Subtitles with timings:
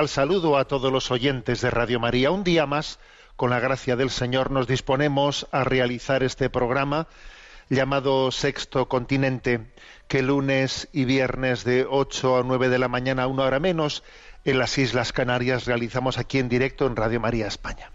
[0.00, 2.30] Cordial saludo a todos los oyentes de Radio María.
[2.30, 2.98] Un día más,
[3.36, 7.06] con la gracia del Señor, nos disponemos a realizar este programa
[7.68, 9.60] llamado Sexto Continente,
[10.08, 14.02] que lunes y viernes de 8 a 9 de la mañana, una hora menos,
[14.46, 17.90] en las Islas Canarias realizamos aquí en directo en Radio María España.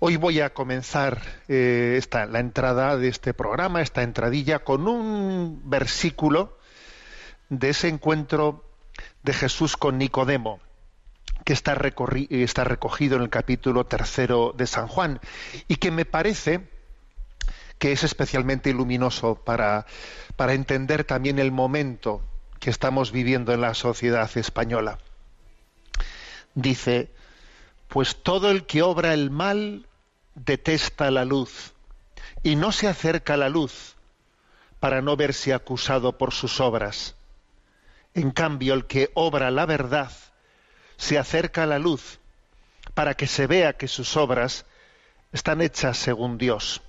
[0.00, 5.62] Hoy voy a comenzar eh, esta, la entrada de este programa, esta entradilla, con un
[5.64, 6.58] versículo
[7.48, 8.62] de ese encuentro
[9.22, 10.60] de Jesús con Nicodemo,
[11.44, 11.78] que está,
[12.30, 15.20] está recogido en el capítulo tercero de San Juan,
[15.68, 16.68] y que me parece
[17.78, 19.86] que es especialmente luminoso para,
[20.36, 22.22] para entender también el momento
[22.60, 24.98] que estamos viviendo en la sociedad española.
[26.54, 27.10] Dice,
[27.88, 29.86] pues todo el que obra el mal
[30.34, 31.74] detesta la luz
[32.42, 33.96] y no se acerca a la luz
[34.80, 37.16] para no verse acusado por sus obras.
[38.14, 40.10] En cambio, el que obra la verdad
[40.96, 42.18] se acerca a la luz
[42.94, 44.66] para que se vea que sus obras
[45.32, 46.82] están hechas según Dios.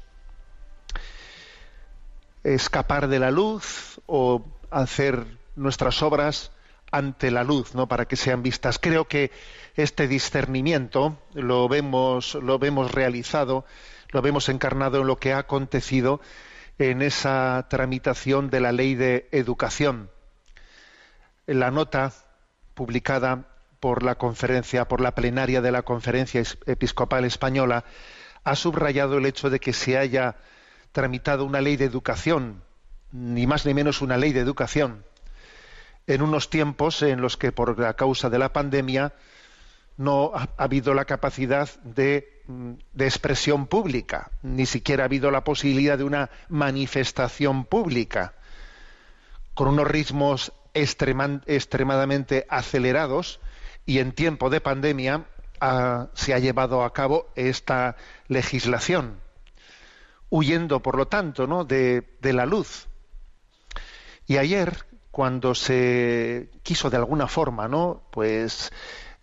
[2.44, 6.52] Escapar de la luz o hacer nuestras obras
[6.92, 7.88] ante la luz, ¿no?
[7.88, 8.78] Para que sean vistas.
[8.78, 9.32] Creo que
[9.76, 13.66] este discernimiento lo vemos, lo vemos realizado,
[14.10, 16.22] lo vemos encarnado en lo que ha acontecido
[16.78, 20.10] en esa tramitación de la ley de educación
[21.48, 22.14] en la nota
[22.74, 23.46] publicada
[23.86, 27.86] por la conferencia, por la plenaria de la Conferencia Episcopal Española,
[28.44, 30.38] ha subrayado el hecho de que se haya
[30.92, 32.64] tramitado una ley de educación,
[33.12, 35.06] ni más ni menos una ley de educación,
[36.08, 39.14] en unos tiempos en los que por la causa de la pandemia
[39.98, 42.42] no ha, ha habido la capacidad de,
[42.98, 48.34] expresión pública, ni siquiera ha habido la posibilidad de una manifestación pública
[49.54, 53.40] con unos ritmos extremadamente acelerados
[53.86, 55.26] y en tiempo de pandemia
[55.62, 57.96] ah, se ha llevado a cabo esta
[58.28, 59.20] legislación,
[60.30, 61.66] huyendo, por lo tanto, ¿no?
[61.66, 62.88] de, de la luz.
[64.28, 68.02] Y ayer, cuando se quiso de alguna forma, ¿no?
[68.12, 68.72] Pues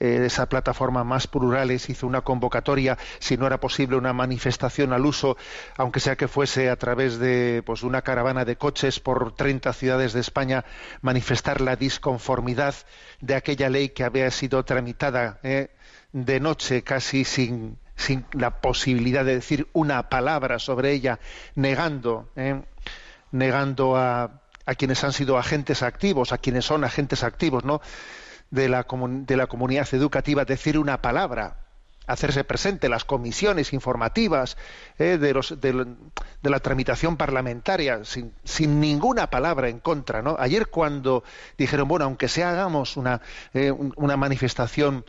[0.03, 5.37] esa plataforma más plurales hizo una convocatoria, si no era posible una manifestación al uso,
[5.77, 10.13] aunque sea que fuese a través de pues, una caravana de coches por 30 ciudades
[10.13, 10.65] de España,
[11.03, 12.75] manifestar la disconformidad
[13.21, 15.69] de aquella ley que había sido tramitada eh,
[16.13, 21.21] de noche, casi sin, sin la posibilidad de decir una palabra sobre ella,
[21.55, 22.61] negando, eh,
[23.31, 27.81] negando a, a quienes han sido agentes activos, a quienes son agentes activos, ¿no?
[28.53, 31.57] De la, de la comunidad educativa decir una palabra,
[32.07, 34.57] hacerse presente, las comisiones informativas
[34.99, 35.73] eh, de, los, de,
[36.43, 40.21] de la tramitación parlamentaria, sin, sin ninguna palabra en contra.
[40.21, 40.37] ¿no?
[40.39, 41.25] Ayer cuando
[41.57, 43.23] dijeron, bueno, aunque sea hagamos una,
[43.55, 45.05] eh, un- una manifestación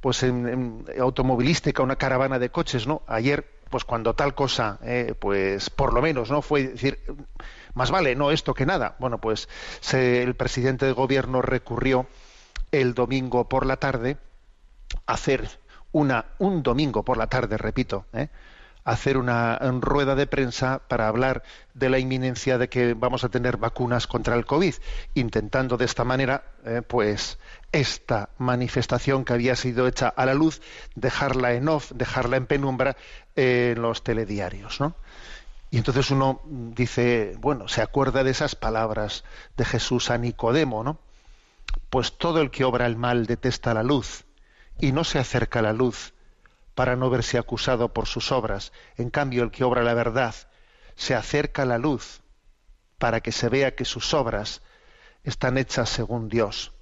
[0.00, 3.02] pues en- en automovilística, una caravana de coches, ¿no?
[3.08, 6.40] Ayer, pues cuando tal cosa, eh, pues por lo menos, ¿no?
[6.40, 7.00] Fue decir,
[7.74, 8.94] más vale no esto que nada.
[9.00, 9.48] Bueno, pues
[9.80, 12.06] se- el presidente del gobierno recurrió
[12.72, 14.18] el domingo por la tarde
[15.06, 15.48] hacer
[15.92, 18.28] una un domingo por la tarde, repito, ¿eh?
[18.84, 21.42] hacer una rueda de prensa para hablar
[21.74, 24.74] de la inminencia de que vamos a tener vacunas contra el COVID,
[25.12, 27.38] intentando de esta manera, eh, pues,
[27.70, 30.62] esta manifestación que había sido hecha a la luz,
[30.94, 32.96] dejarla en off, dejarla en penumbra
[33.36, 34.94] en los telediarios, ¿no?
[35.70, 39.22] Y entonces uno dice, bueno, se acuerda de esas palabras
[39.58, 40.98] de Jesús a Nicodemo, ¿no?
[41.90, 44.24] Pues todo el que obra el mal detesta la luz
[44.78, 46.14] y no se acerca a la luz
[46.74, 48.72] para no verse acusado por sus obras.
[48.96, 50.34] En cambio, el que obra la verdad
[50.94, 52.20] se acerca a la luz
[52.98, 54.62] para que se vea que sus obras
[55.24, 56.72] están hechas según Dios.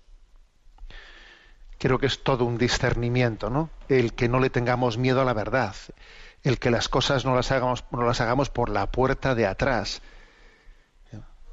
[1.78, 3.70] Creo que es todo un discernimiento, ¿no?
[3.88, 5.74] El que no le tengamos miedo a la verdad,
[6.42, 10.00] el que las cosas no las hagamos, no las hagamos por la puerta de atrás,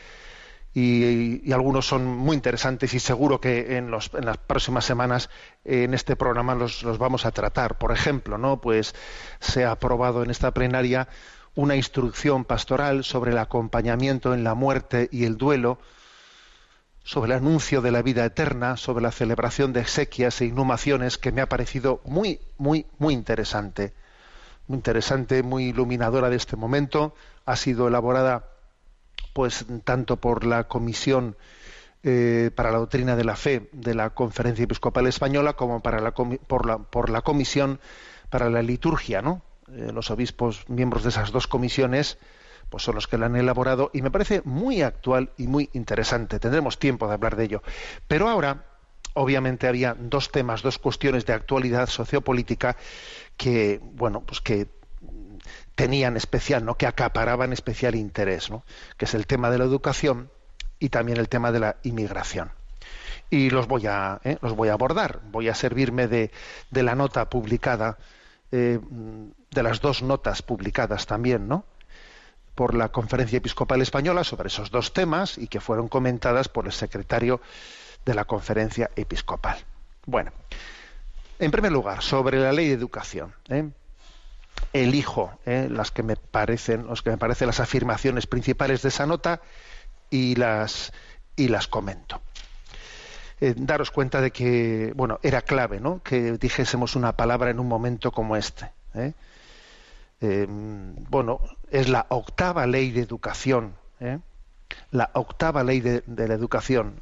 [0.80, 4.08] y, algunos son muy interesantes y seguro que en, las
[4.46, 5.28] próximas semanas
[5.64, 7.78] en este programa los, vamos a tratar.
[7.78, 8.60] Por ejemplo, ¿no?
[8.60, 8.94] pues
[9.40, 11.08] se ha aprobado en esta plenaria
[11.56, 15.80] una instrucción pastoral sobre el acompañamiento en la muerte y el duelo,
[17.02, 21.32] sobre el anuncio de la vida eterna, sobre la celebración de exequias e inhumaciones, que
[21.32, 23.94] me ha parecido muy, muy, muy interesante.
[24.68, 27.14] Muy interesante, muy iluminadora de este momento.
[27.46, 28.44] Ha sido elaborada
[29.38, 31.36] pues tanto por la Comisión
[32.02, 36.12] eh, para la Doctrina de la Fe de la Conferencia Episcopal Española como para la,
[36.12, 37.78] por, la, por la Comisión
[38.30, 39.42] para la Liturgia, ¿no?
[39.72, 42.18] Eh, los obispos miembros de esas dos comisiones
[42.68, 46.40] pues son los que la han elaborado y me parece muy actual y muy interesante.
[46.40, 47.62] Tendremos tiempo de hablar de ello.
[48.08, 48.64] Pero ahora,
[49.14, 52.76] obviamente, había dos temas, dos cuestiones de actualidad sociopolítica
[53.36, 54.66] que, bueno, pues que
[55.78, 56.74] tenían especial, ¿no?
[56.74, 58.64] que acaparaban especial interés, ¿no?
[58.96, 60.28] que es el tema de la educación
[60.80, 62.50] y también el tema de la inmigración.
[63.30, 64.38] Y los voy a, ¿eh?
[64.42, 65.20] los voy a abordar.
[65.30, 66.32] Voy a servirme de,
[66.72, 67.96] de la nota publicada,
[68.50, 68.80] eh,
[69.52, 71.64] de las dos notas publicadas también, ¿no?
[72.56, 76.72] por la Conferencia Episcopal Española sobre esos dos temas y que fueron comentadas por el
[76.72, 77.40] secretario
[78.04, 79.58] de la Conferencia Episcopal.
[80.06, 80.32] Bueno,
[81.38, 83.32] en primer lugar, sobre la ley de educación.
[83.48, 83.70] ¿eh?
[84.72, 89.06] Elijo eh, las que me parecen, los que me parecen las afirmaciones principales de esa
[89.06, 89.40] nota
[90.10, 90.92] y las
[91.36, 92.20] y las comento.
[93.40, 96.02] Eh, daros cuenta de que bueno era clave, ¿no?
[96.02, 98.70] Que dijésemos una palabra en un momento como este.
[98.94, 99.12] ¿eh?
[101.08, 103.74] bueno, es la octava ley de educación,
[104.90, 107.00] la octava ley de, la educación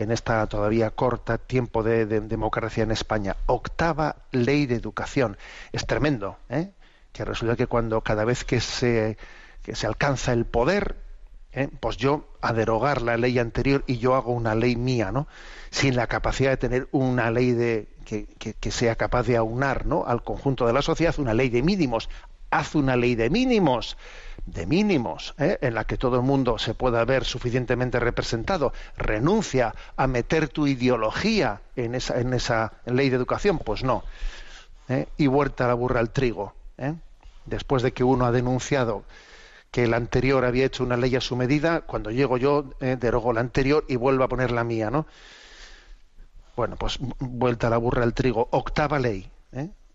[0.00, 3.36] en esta todavía corta tiempo de, de, democracia en España.
[3.46, 5.36] Octava ley de educación.
[5.72, 6.70] Es tremendo, ¿eh?
[7.12, 9.18] que resulta que cuando cada vez que se,
[9.62, 10.96] que se alcanza el poder,
[11.52, 11.68] ¿eh?
[11.80, 15.28] pues yo a derogar la ley anterior y yo hago una ley mía, ¿no?
[15.70, 20.04] Sin la capacidad de tener una ley de, que, que, sea capaz de aunar ¿no?
[20.06, 22.08] al conjunto de la sociedad, una ley de mínimos.
[22.50, 23.96] Haz una ley de mínimos,
[24.46, 25.58] de mínimos, ¿eh?
[25.60, 30.66] en la que todo el mundo se pueda ver suficientemente representado, renuncia a meter tu
[30.66, 34.04] ideología en esa, en esa ley de educación, pues no.
[34.88, 35.06] ¿eh?
[35.16, 36.54] Y vuelta la burra al trigo.
[36.78, 36.94] ¿eh?
[37.46, 39.04] Después de que uno ha denunciado
[39.70, 43.40] que el anterior había hecho una ley a su medida, cuando llego yo derogo la
[43.40, 45.06] anterior y vuelvo a poner la mía, ¿no?
[46.56, 48.48] Bueno, pues vuelta la burra al trigo.
[48.50, 49.30] Octava ley,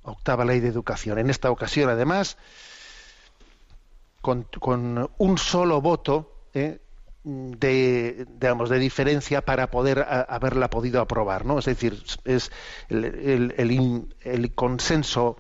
[0.04, 1.20] octava ley de educación.
[1.20, 2.38] En esta ocasión, además,
[4.60, 6.80] con, un solo voto ¿eh?
[7.24, 11.46] de, digamos, de diferencia para poder haberla podido aprobar.
[11.46, 11.60] ¿no?
[11.60, 12.52] Es decir, es
[12.90, 13.54] el,
[14.24, 15.38] el, consenso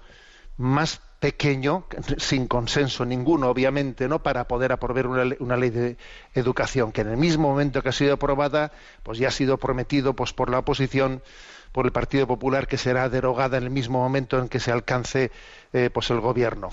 [0.57, 1.85] más pequeño,
[2.17, 4.21] sin consenso ninguno, obviamente, ¿no?
[4.21, 5.97] para poder aprobar una, una, ley de
[6.35, 10.15] educación, que en el mismo momento que ha sido aprobada, pues ya ha sido prometido
[10.15, 11.23] pues, por la oposición,
[11.71, 15.31] por el Partido Popular, que será derogada en el mismo momento en que se alcance
[15.73, 16.69] eh, pues el gobierno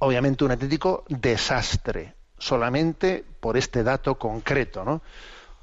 [0.00, 5.02] obviamente un auténtico desastre, solamente por este dato concreto, ¿no?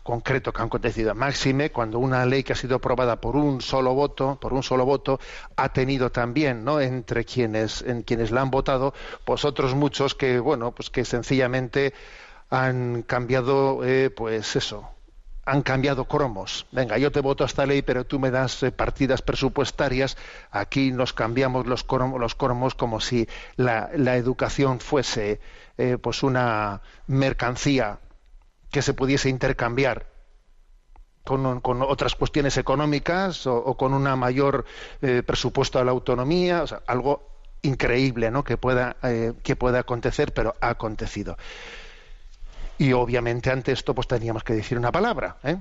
[0.06, 1.16] concreto que ha acontecido.
[1.16, 4.86] Máxime, cuando una ley que ha sido aprobada por un solo voto, por un solo
[4.86, 5.20] voto,
[5.56, 6.80] ha tenido también, ¿no?
[6.80, 8.94] entre quienes, en quienes la han votado,
[9.26, 11.96] pues otros muchos que, bueno, pues que sencillamente
[12.52, 14.95] han cambiado, eh, pues eso,
[15.46, 16.66] han cambiado cromos.
[16.72, 20.18] Venga, yo te voto esta ley, pero tú me das eh, partidas presupuestarias.
[20.52, 25.40] Aquí nos cambiamos los cromos, los cromos como si la, educación fuese
[25.78, 28.00] eh, pues una mercancía
[28.72, 30.08] que se pudiese intercambiar
[31.24, 34.66] con, otras cuestiones económicas o, con una mayor
[35.02, 37.30] eh, presupuesto a la autonomía, o sea, algo
[37.62, 38.44] increíble, ¿no?
[38.44, 38.96] Que pueda
[39.42, 41.36] que pueda acontecer, pero ha acontecido.
[42.78, 45.38] Y obviamente ante esto pues teníamos que decir una palabra.
[45.44, 45.58] ¿eh?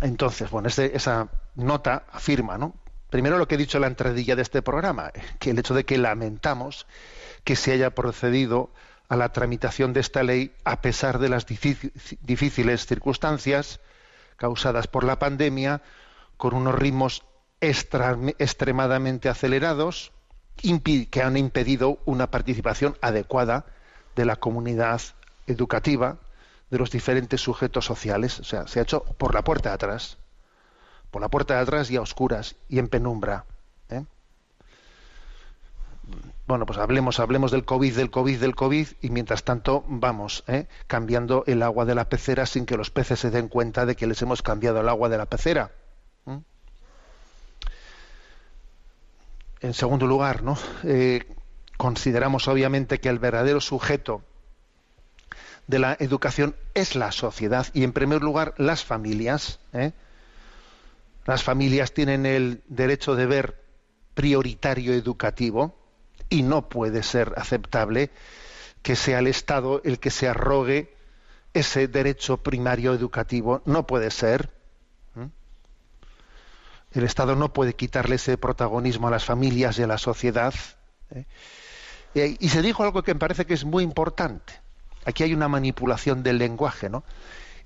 [0.00, 2.74] Entonces, bueno, esa nota afirma, ¿no?
[3.10, 5.84] Primero lo que he dicho en la entradilla de este programa, que el hecho de
[5.84, 6.86] que lamentamos
[7.44, 8.70] que se haya procedido
[9.08, 13.80] a la tramitación de esta ley a pesar de las difíciles circunstancias
[14.36, 15.82] causadas por la pandemia,
[16.36, 17.22] con unos ritmos
[17.60, 20.12] extremadamente acelerados
[21.10, 23.66] que han impedido una participación adecuada
[24.16, 25.00] de la comunidad
[25.46, 26.18] educativa
[26.70, 28.40] de los diferentes sujetos sociales.
[28.40, 30.18] O sea, se ha hecho por la puerta de atrás.
[31.10, 33.44] Por la puerta de atrás y a oscuras y en penumbra.
[33.90, 34.04] ¿eh?
[36.46, 40.66] Bueno, pues hablemos, hablemos del COVID, del COVID, del COVID, y mientras tanto vamos ¿eh?
[40.86, 44.06] cambiando el agua de la pecera sin que los peces se den cuenta de que
[44.06, 45.70] les hemos cambiado el agua de la pecera.
[46.26, 46.40] ¿eh?
[49.60, 50.58] En segundo lugar, ¿no?
[51.76, 54.22] consideramos obviamente que el verdadero sujeto
[55.66, 59.60] de la educación es la sociedad y en primer lugar las familias.
[59.72, 59.92] ¿eh?
[61.26, 63.64] Las familias tienen el derecho de ver
[64.14, 65.76] prioritario educativo
[66.28, 68.10] y no puede ser aceptable
[68.82, 70.94] que sea el Estado el que se arrogue
[71.54, 73.62] ese derecho primario educativo.
[73.64, 74.50] No puede ser.
[75.16, 75.28] ¿eh?
[76.92, 80.52] El Estado no puede quitarle ese protagonismo a las familias y a la sociedad.
[81.10, 81.24] ¿eh?
[82.38, 84.63] Y se dijo algo que me parece que es muy importante
[85.04, 87.04] aquí hay una manipulación del lenguaje, ¿no?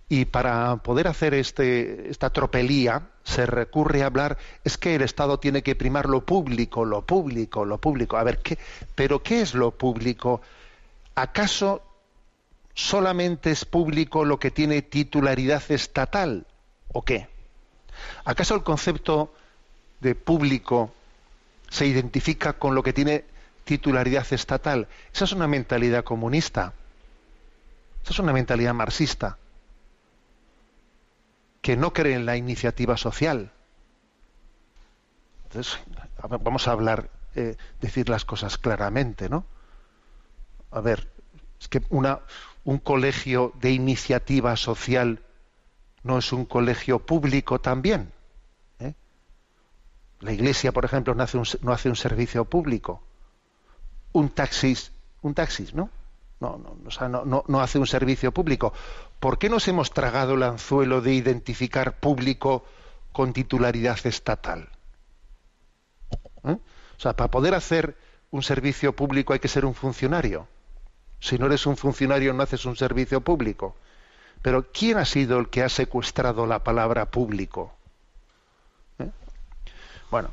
[0.09, 5.39] Y para poder hacer este, esta tropelía se recurre a hablar, es que el Estado
[5.39, 8.17] tiene que primar lo público, lo público, lo público.
[8.17, 8.59] A ver, ¿qué,
[8.95, 10.41] ¿pero qué es lo público?
[11.15, 11.83] ¿Acaso
[12.73, 16.47] solamente es público lo que tiene titularidad estatal
[16.93, 17.29] o qué?
[18.25, 19.35] ¿Acaso el concepto
[20.01, 20.91] de público
[21.69, 23.25] se identifica con lo que tiene
[23.65, 24.89] titularidad estatal?
[25.13, 26.73] Esa es una mentalidad comunista
[28.13, 29.39] es una mentalidad marxista,
[31.61, 33.53] que no cree en la iniciativa social.
[35.45, 35.79] Entonces,
[36.43, 39.45] vamos a hablar, eh, decir las cosas claramente, ¿no?
[40.71, 41.11] A ver,
[41.61, 45.23] es que un colegio de iniciativa social
[46.03, 48.13] no es un colegio público también.
[48.79, 48.95] ¿eh?
[50.21, 53.03] La iglesia, por ejemplo, no hace un, no hace un servicio público.
[54.13, 55.91] Un taxis, un taxis, ¿no?
[56.41, 56.59] No,
[57.25, 58.73] no, no, hace un servicio público.
[59.19, 62.65] ¿Por qué nos hemos tragado el anzuelo de identificar público
[63.13, 64.69] con titularidad estatal?
[66.45, 66.53] ¿Eh?
[66.53, 67.97] O sea, para poder hacer
[68.31, 70.47] un servicio público hay que ser un funcionario.
[71.21, 73.77] Si no eres un funcionario no haces un servicio público.
[74.41, 77.73] Pero ¿quién ha sido el que ha secuestrado la palabra público?
[79.01, 79.11] ¿Eh?
[80.11, 80.31] Bueno,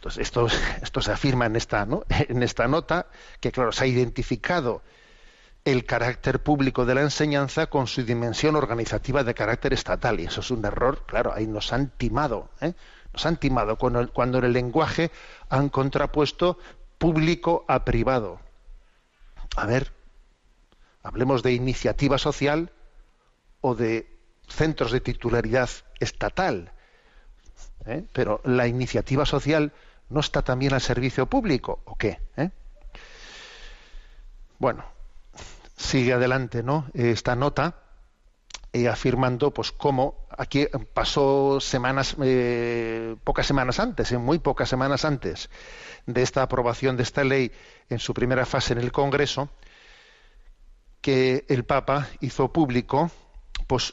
[0.00, 0.46] entonces, esto,
[0.82, 3.06] esto se afirma en esta, en esta nota,
[3.38, 4.82] que claro, se ha identificado
[5.66, 10.18] el carácter público de la enseñanza con su dimensión organizativa de carácter estatal.
[10.18, 12.72] Y eso es un error, claro, ahí nos han timado, ¿eh?
[13.12, 15.10] nos han timado cuando, cuando en el lenguaje
[15.50, 16.58] han contrapuesto
[16.96, 18.40] público a privado.
[19.54, 19.92] A ver,
[21.02, 22.72] hablemos de iniciativa social
[23.60, 26.72] o de centros de titularidad estatal.
[27.84, 28.02] ¿eh?
[28.14, 29.74] Pero la iniciativa social
[30.10, 32.20] no está también al servicio público, ¿o qué?
[32.36, 32.50] ¿Eh?
[34.58, 34.84] Bueno,
[35.76, 36.86] sigue adelante, ¿no?
[36.92, 37.76] Esta nota
[38.72, 45.48] eh, afirmando, pues, cómo aquí pasó semanas, eh, pocas semanas antes, muy pocas semanas antes
[46.06, 47.52] de esta aprobación de esta ley
[47.88, 49.48] en su primera fase en el Congreso,
[51.00, 53.10] que el Papa hizo público,
[53.66, 53.92] pues,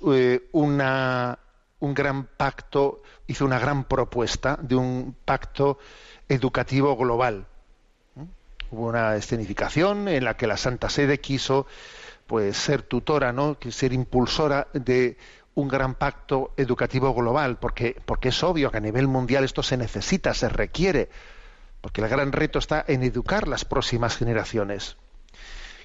[0.51, 1.39] una,
[1.79, 5.77] un gran pacto, hizo una gran propuesta de un pacto
[6.27, 7.48] educativo global
[8.72, 11.67] hubo una escenificación en la que la Santa Sede quiso
[12.25, 13.57] pues ser tutora, ¿no?
[13.69, 15.17] ser impulsora de
[15.55, 19.77] un gran pacto educativo global, porque, porque es obvio que a nivel mundial esto se
[19.77, 21.10] necesita, se requiere,
[21.81, 24.98] porque el gran reto está en educar las próximas generaciones.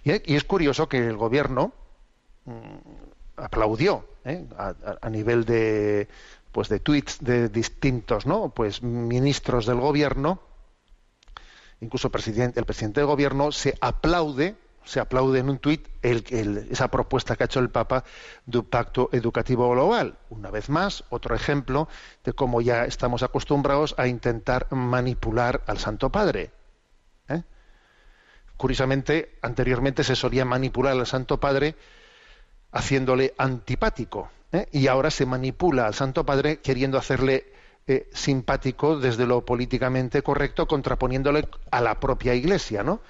[0.02, 1.72] Y, es curioso que el gobierno
[2.44, 2.52] mm,
[3.36, 4.46] aplaudió ¿eh?
[4.56, 6.08] a, nivel de
[6.52, 10.40] pues de tweets de distintos no pues ministros del gobierno
[11.82, 16.88] incluso el presidente, el presidente del gobierno se aplaude, se aplaude en un tuit esa
[16.88, 18.04] propuesta que ha hecho el Papa
[18.46, 20.16] de un pacto educativo global.
[20.30, 21.88] Una vez más, otro ejemplo
[22.24, 26.52] de cómo ya estamos acostumbrados a intentar manipular al Santo Padre.
[27.28, 27.42] ¿eh?
[28.56, 31.74] Curiosamente, anteriormente se solía manipular al Santo Padre
[32.72, 34.66] haciéndole antipático, ¿eh?
[34.72, 37.46] y ahora se manipula al Santo Padre queriendo hacerle
[37.86, 43.00] eh, simpático desde lo políticamente correcto, contraponiéndole a la propia Iglesia, ¿no?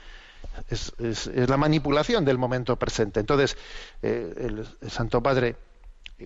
[0.69, 0.93] Es,
[1.35, 3.21] la manipulación del momento presente.
[3.21, 3.57] Entonces,
[4.03, 5.57] eh, el, Santo Padre,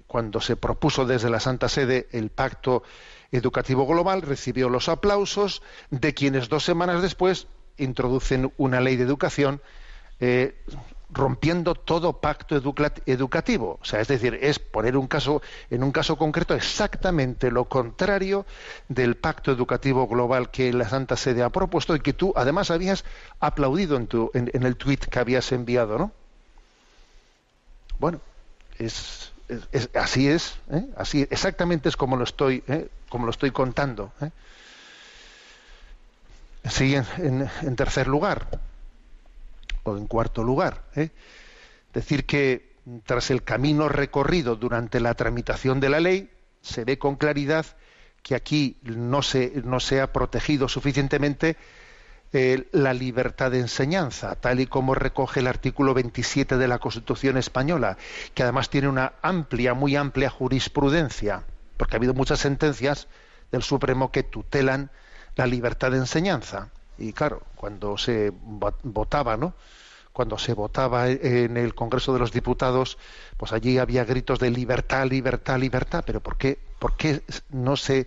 [0.07, 2.83] cuando se propuso desde la Santa Sede el pacto
[3.31, 9.61] educativo global, recibió los aplausos de quienes dos semanas después introducen una ley de educación
[11.11, 13.79] rompiendo todo pacto educativo.
[13.81, 18.45] O sea, es decir, es poner un caso, en un caso concreto exactamente lo contrario
[18.89, 23.05] del pacto educativo global que la Santa Sede ha propuesto y que tú además habías
[23.39, 26.13] aplaudido en, tu, en, el tuit que habías enviado, ¿no?
[27.99, 28.21] Bueno,
[28.79, 29.33] es,
[29.95, 30.85] así es, ¿eh?
[30.97, 32.89] así exactamente es como lo estoy, ¿eh?
[33.09, 34.13] como lo estoy contando.
[34.21, 34.31] ¿eh?
[37.23, 38.49] en tercer lugar,
[39.91, 40.85] o en cuarto lugar.
[40.95, 41.11] ¿eh?
[41.93, 46.31] Decir que tras el camino recorrido durante la tramitación de la ley,
[46.63, 47.67] se ve con claridad
[48.23, 51.57] que aquí no se, no se ha protegido suficientemente
[52.33, 57.37] eh, la libertad de enseñanza, tal y como recoge el artículo 27 de la Constitución
[57.37, 57.97] española,
[58.35, 61.45] que además tiene una amplia, muy amplia jurisprudencia,
[61.77, 63.07] porque ha habido muchas sentencias
[63.53, 64.91] del Supremo que tutelan
[65.37, 66.71] la libertad de enseñanza.
[66.99, 68.33] Y claro, cuando se
[68.83, 69.55] votaba, ¿no?
[70.13, 72.97] Cuando se votaba en el Congreso de los Diputados,
[73.37, 76.05] pues allí había gritos de libertad, libertad, libertad.
[76.07, 78.07] Pero ¿por qué, por qué no se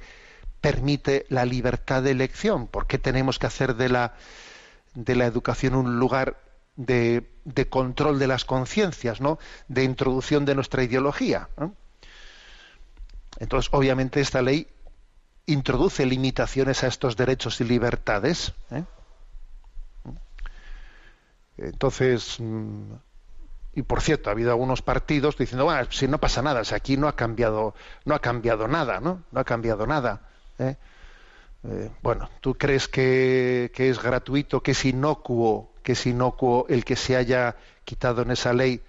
[0.59, 2.67] permite la libertad de elección?
[2.67, 4.15] ¿Por qué tenemos que hacer de la,
[4.95, 6.37] de la educación un lugar
[6.75, 9.39] de, de control de las conciencias, ¿no?
[9.67, 11.49] De introducción de nuestra ideología.
[13.39, 14.67] Entonces, obviamente, esta ley
[15.49, 18.53] introduce limitaciones a estos derechos y libertades.
[18.71, 18.83] ¿eh?
[21.57, 22.93] Entonces, mm,
[23.73, 27.07] y por cierto, ha habido algunos partidos diciendo, bueno, si no pasa nada, aquí no
[27.07, 27.73] ha cambiado,
[28.05, 29.23] no ha cambiado nada, ¿no?
[29.31, 30.21] No ha cambiado nada.
[30.59, 30.75] ¿eh?
[31.63, 36.85] Eh, bueno, ¿tú crees que, que, es gratuito, que es inocuo, que es inocuo el
[36.85, 38.81] que se haya quitado en esa ley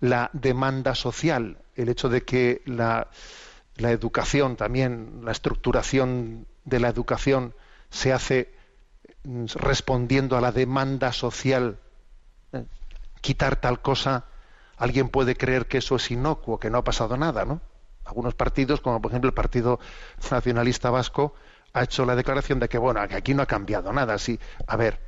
[0.00, 3.08] la demanda social, el hecho de que la,
[3.76, 7.54] la educación también, la estructuración de la educación
[7.90, 8.54] se hace
[9.24, 11.78] mm, respondiendo a la demanda social.
[12.52, 12.64] Eh,
[13.20, 14.24] quitar tal cosa,
[14.76, 17.60] alguien puede creer que eso es inocuo, que no ha pasado nada, ¿no?
[18.04, 19.80] Algunos partidos, como por ejemplo el Partido
[20.30, 21.34] Nacionalista Vasco,
[21.72, 24.16] ha hecho la declaración de que, bueno, que aquí no ha cambiado nada.
[24.18, 25.00] Sí, a ver,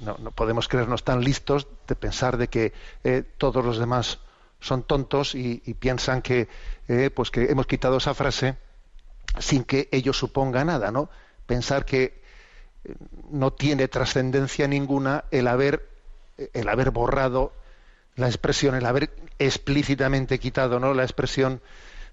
[0.00, 2.72] no, podemos creernos tan listos de pensar de que
[3.04, 4.20] eh, todos los demás
[4.60, 6.48] son tontos y, piensan que,
[6.88, 8.56] eh, pues que hemos quitado esa frase
[9.38, 11.08] sin que ello suponga nada, ¿no?
[11.46, 12.22] Pensar que
[12.84, 12.94] eh,
[13.30, 15.88] no tiene trascendencia ninguna el haber,
[16.52, 17.52] el haber borrado
[18.16, 20.94] la expresión, el haber explícitamente quitado ¿no?
[20.94, 21.62] la expresión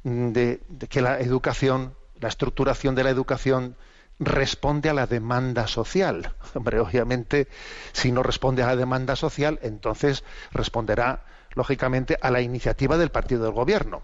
[0.03, 3.75] de, de, que la educación, la estructuración de la educación
[4.19, 6.33] responde a la demanda social.
[6.53, 7.47] Hombre, obviamente,
[7.91, 11.25] si no responde a la demanda social, entonces responderá
[11.57, 14.01] lógicamente, a la iniciativa del partido del gobierno.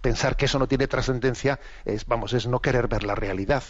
[0.00, 3.62] Pensar que eso no tiene trascendencia es, vamos, es no querer ver la realidad.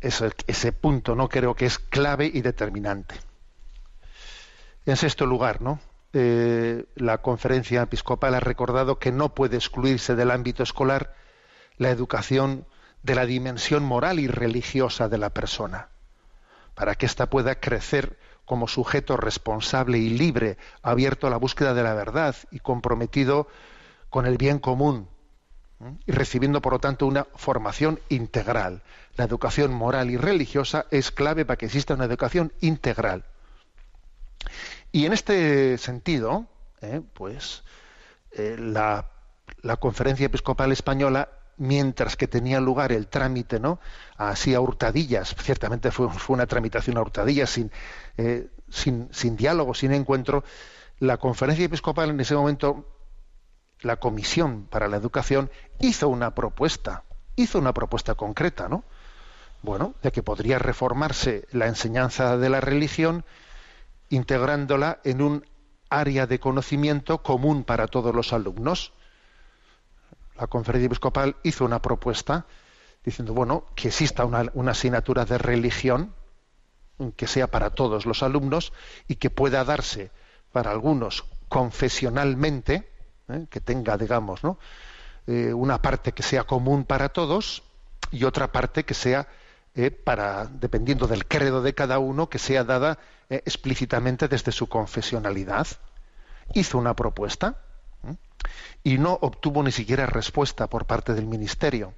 [0.00, 3.14] ese, ese punto no creo que es clave y determinante.
[4.84, 5.78] En sexto lugar, ¿no?
[6.12, 11.14] Eh, la conferencia episcopal ha recordado que no puede excluirse del ámbito escolar
[11.78, 12.66] la educación
[13.02, 15.88] de la dimensión moral y religiosa de la persona,
[16.74, 21.82] para que ésta pueda crecer como sujeto responsable y libre, abierto a la búsqueda de
[21.82, 23.48] la verdad y comprometido
[24.10, 25.08] con el bien común,
[26.06, 28.82] y recibiendo, por lo tanto, una formación integral.
[29.16, 33.24] La educación moral y religiosa es clave para que exista una educación integral.
[34.92, 36.46] Y en este sentido,
[36.80, 37.62] eh, pues
[38.32, 39.08] eh, la,
[39.80, 41.28] Conferencia Episcopal Española,
[41.62, 43.78] mientras que tenía lugar el trámite, ¿no?
[44.16, 47.70] Así a hurtadillas, ciertamente fue, una tramitación a hurtadillas, sin,
[48.16, 50.42] eh, sin, sin diálogo, sin encuentro,
[50.98, 52.84] la Conferencia Episcopal en ese momento,
[53.80, 57.04] la Comisión para la Educación, hizo una propuesta,
[57.36, 58.82] hizo una propuesta concreta, ¿no?
[59.62, 63.24] Bueno, de que podría reformarse la enseñanza de la religión
[64.08, 65.46] integrándola en un
[65.90, 68.92] área de conocimiento común para todos los alumnos.
[70.38, 72.46] La conferencia episcopal hizo una propuesta
[73.04, 76.14] diciendo, bueno, que exista una, asignatura de religión
[77.16, 78.72] que sea para todos los alumnos
[79.08, 80.10] y que pueda darse
[80.52, 82.88] para algunos confesionalmente,
[83.28, 83.46] ¿eh?
[83.50, 84.58] que tenga, digamos, ¿no?
[85.26, 87.62] Eh, una parte que sea común para todos
[88.10, 89.28] y otra parte que sea
[89.74, 95.66] eh, para, dependiendo del credo de cada uno, que sea dada explícitamente desde su confesionalidad.
[96.52, 97.56] Hizo una propuesta.
[98.82, 101.94] Y no obtuvo ni siquiera respuesta por parte del ministerio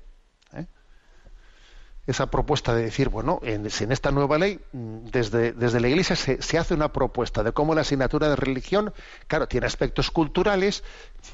[2.07, 6.43] esa propuesta de decir, bueno, en, esta nueva ley, mm, desde, desde la Iglesia se,
[6.43, 8.93] se, hace una propuesta de cómo la asignatura de religión,
[9.27, 10.85] claro, tiene aspectos culturales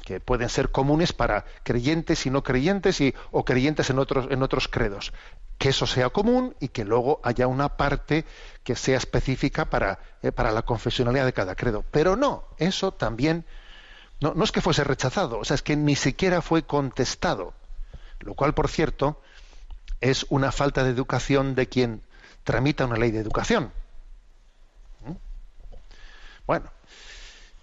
[0.05, 4.43] que pueden ser comunes para creyentes y no creyentes y, o creyentes en otros, en
[4.43, 5.11] otros credos.
[5.57, 8.25] Que eso sea común y que luego haya una parte
[8.63, 11.83] que sea específica para, eh, para la confesionalidad de cada credo.
[11.91, 13.45] Pero no, eso también,
[14.21, 17.53] no, es que fuese rechazado, o sea, es que ni siquiera fue contestado.
[18.19, 19.19] Lo cual, por cierto,
[19.99, 22.03] es una falta de educación de quien
[22.43, 23.71] tramita una ley de educación.
[25.05, 25.13] ¿Mm?
[26.45, 26.71] Bueno,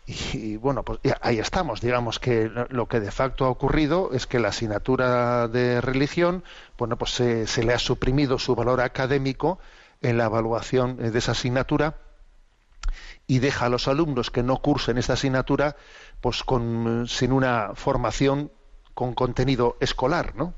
[0.07, 1.81] y, bueno, pues ahí estamos.
[1.81, 6.43] Digamos que lo que de facto ha ocurrido es que la asignatura de religión,
[6.77, 9.61] bueno, pues se, se le ha suprimido su valor académico
[10.03, 11.95] en la evaluación de esa asignatura
[13.29, 15.77] y deja a los alumnos que no cursen esta asignatura
[16.21, 18.51] pues con sin una formación
[18.95, 20.55] con contenido escolar, ¿no?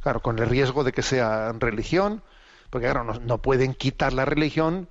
[0.00, 2.22] Claro, con el riesgo de que sea religión,
[2.70, 4.88] porque claro, no, no pueden quitar la religión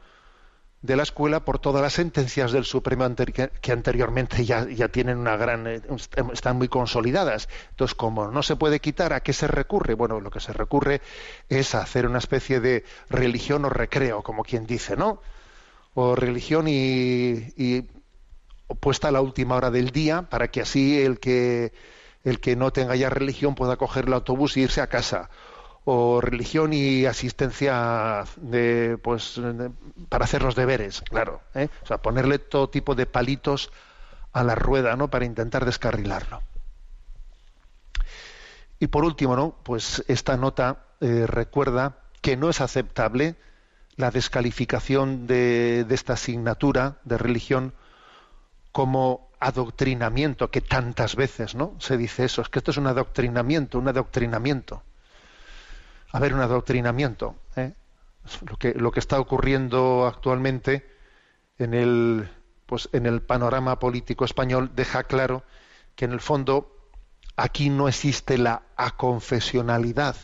[0.81, 5.17] de la escuela por todas las sentencias del Supremo anteri que anteriormente ya, ya tienen
[5.17, 5.81] una gran eh,
[6.33, 7.49] están muy consolidadas.
[7.69, 9.93] Entonces, como no se puede quitar, ¿a qué se recurre?
[9.93, 11.01] Bueno, lo que se recurre
[11.49, 15.21] es hacer una especie de religión o recreo, como quien dice, ¿no?
[15.93, 17.87] O religión y, y
[18.79, 21.73] puesta a la última hora del día para que así el que
[22.23, 25.29] el que no tenga ya religión pueda coger el autobús e irse a casa
[25.83, 29.41] o religión y asistencia de, pues,
[30.09, 31.41] para hacer los deberes, claro.
[31.55, 31.69] ¿eh?
[31.83, 33.71] O sea, ponerle todo tipo de palitos
[34.31, 35.09] a la rueda, ¿no?
[35.09, 36.43] Para intentar descarrilarlo.
[38.79, 39.55] Y por último, ¿no?
[39.63, 43.35] Pues esta nota eh, recuerda que no es aceptable
[43.95, 47.73] la descalificación de, de esta asignatura de religión
[48.71, 51.75] como adoctrinamiento, que tantas veces ¿no?
[51.79, 54.83] se dice eso, es que esto es un adoctrinamiento, un adoctrinamiento.
[56.11, 57.35] A ver, un adoctrinamiento.
[57.55, 57.73] ¿eh?
[58.47, 60.87] Lo, que, lo que está ocurriendo actualmente
[61.57, 62.29] en el,
[62.67, 65.43] pues, en el panorama político español deja claro
[65.95, 66.89] que en el fondo
[67.35, 70.15] aquí no existe la aconfesionalidad.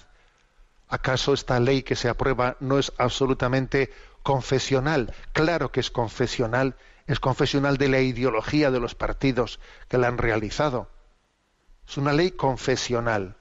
[0.90, 3.92] ¿Acaso esta ley que se aprueba no es absolutamente
[4.24, 5.14] confesional?
[5.34, 6.76] Claro que es confesional
[7.08, 10.90] es confesional de la ideología de los partidos que la han realizado.
[11.88, 13.38] Es una ley confesional.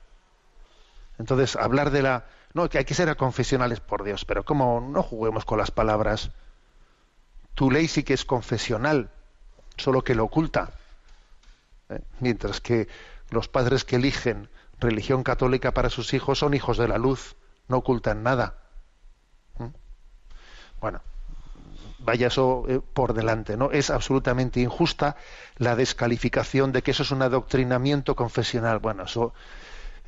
[1.18, 2.26] Entonces, hablar de la...
[2.54, 6.30] No, que hay que ser confesionales, por Dios, pero ¿cómo no juguemos con las palabras?
[7.54, 9.10] Tu ley sí que es confesional,
[9.76, 10.70] solo que lo oculta.
[11.90, 12.00] ¿Eh?
[12.20, 12.88] Mientras que
[13.30, 14.48] los padres que eligen
[14.80, 17.36] religión católica para sus hijos son hijos de la luz,
[17.68, 18.58] no ocultan nada.
[19.58, 19.68] ¿Mm?
[20.80, 21.00] Bueno,
[21.98, 23.70] vaya eso eh, por delante, ¿no?
[23.72, 25.16] Es absolutamente injusta
[25.56, 28.78] la descalificación de que eso es un adoctrinamiento confesional.
[28.78, 29.34] Bueno, eso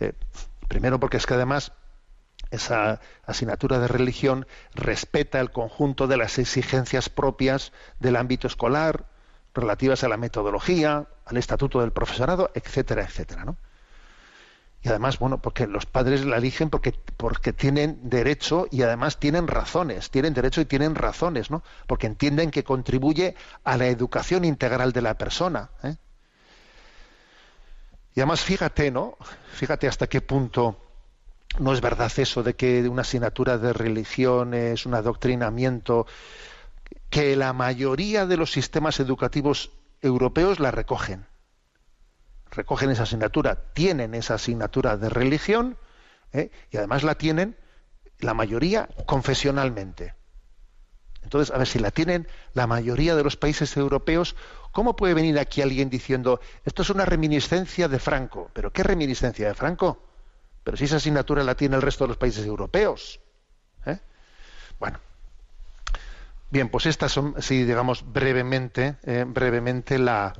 [0.00, 0.12] eh,
[0.68, 1.72] primero porque es que además
[2.50, 9.06] esa asignatura de religión respeta el conjunto de las exigencias propias del ámbito escolar,
[9.54, 13.56] relativas a la metodología, al estatuto del profesorado, etcétera, etcétera, ¿no?
[14.88, 16.92] Y además, bueno, porque los padres la eligen porque,
[17.52, 21.62] tienen derecho y además tienen razones, tienen derecho y tienen razones, ¿no?
[21.86, 25.68] Porque entienden que contribuye a la educación integral de la persona.
[25.82, 25.96] ¿eh?
[28.14, 29.18] Y además, fíjate, ¿no?
[29.52, 30.80] Fíjate hasta qué punto
[31.58, 36.06] no es verdad eso de que una asignatura de religión es un adoctrinamiento,
[37.10, 39.70] que la mayoría de los sistemas educativos
[40.00, 41.27] europeos la recogen
[42.50, 45.76] recogen esa asignatura, tienen esa asignatura de religión
[46.32, 46.50] ¿eh?
[46.70, 47.56] y además la tienen
[48.18, 50.14] la mayoría confesionalmente.
[51.22, 54.34] Entonces, a ver, si la tienen la mayoría de los países europeos,
[54.72, 58.50] ¿cómo puede venir aquí alguien diciendo, esto es una reminiscencia de Franco?
[58.54, 60.02] ¿Pero qué reminiscencia de Franco?
[60.64, 63.20] Pero si esa asignatura la tiene el resto de los países europeos.
[63.84, 63.98] ¿eh?
[64.78, 65.00] Bueno.
[66.50, 70.32] Bien, pues estas son, sí, digamos, brevemente, eh, brevemente la,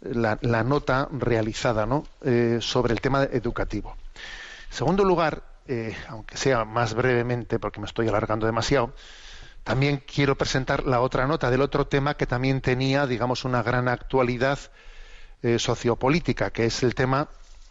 [0.00, 1.86] la, nota realizada
[2.22, 3.96] eh, sobre el tema educativo.
[4.70, 8.92] En segundo lugar, eh, aunque sea más brevemente, porque me estoy alargando demasiado,
[9.64, 13.88] también quiero presentar la otra nota del otro tema que también tenía, digamos, una gran
[13.88, 14.58] actualidad
[15.42, 17.28] eh, sociopolítica, que es el tema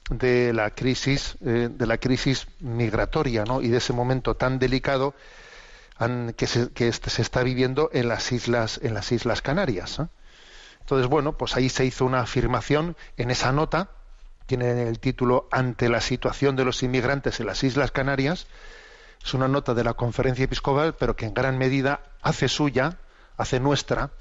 [0.10, 5.16] de la crisis, de la crisis migratoria, y de ese momento tan delicado
[6.38, 10.00] que, se, que se está viviendo en las islas, en las islas Canarias.
[10.86, 13.90] Entonces, bueno, pues ahí se hizo una afirmación en esa nota,
[14.46, 18.46] tiene el título Ante la situación de los inmigrantes en las Islas Canarias.
[19.24, 23.00] Es una nota de la conferencia episcopal, pero que en gran medida hace suya,
[23.36, 24.12] hace nuestra,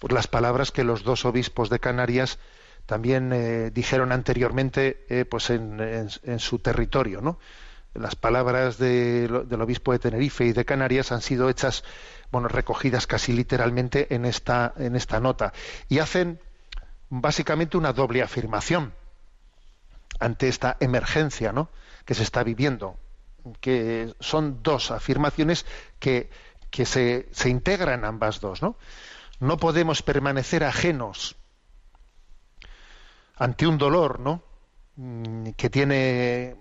[0.00, 2.38] pues las palabras que los dos obispos de Canarias
[2.86, 6.08] también eh, dijeron anteriormente eh, pues en,
[6.38, 7.20] su territorio.
[7.20, 7.38] ¿no?
[7.92, 11.84] Las palabras del obispo de Tenerife y de Canarias han sido hechas
[12.30, 15.52] bueno, recogidas casi literalmente en esta, en esta nota.
[15.88, 16.40] Y hacen
[17.08, 18.92] básicamente una doble afirmación
[20.20, 21.70] ante esta emergencia ¿no?
[22.04, 22.96] que se está viviendo,
[23.60, 25.66] que son dos afirmaciones
[25.98, 26.30] que,
[26.70, 28.62] que se, se integran ambas dos.
[28.62, 28.76] ¿no?
[29.40, 31.36] no podemos permanecer ajenos
[33.36, 34.42] ante un dolor ¿no?
[34.96, 36.56] Mm, que tiene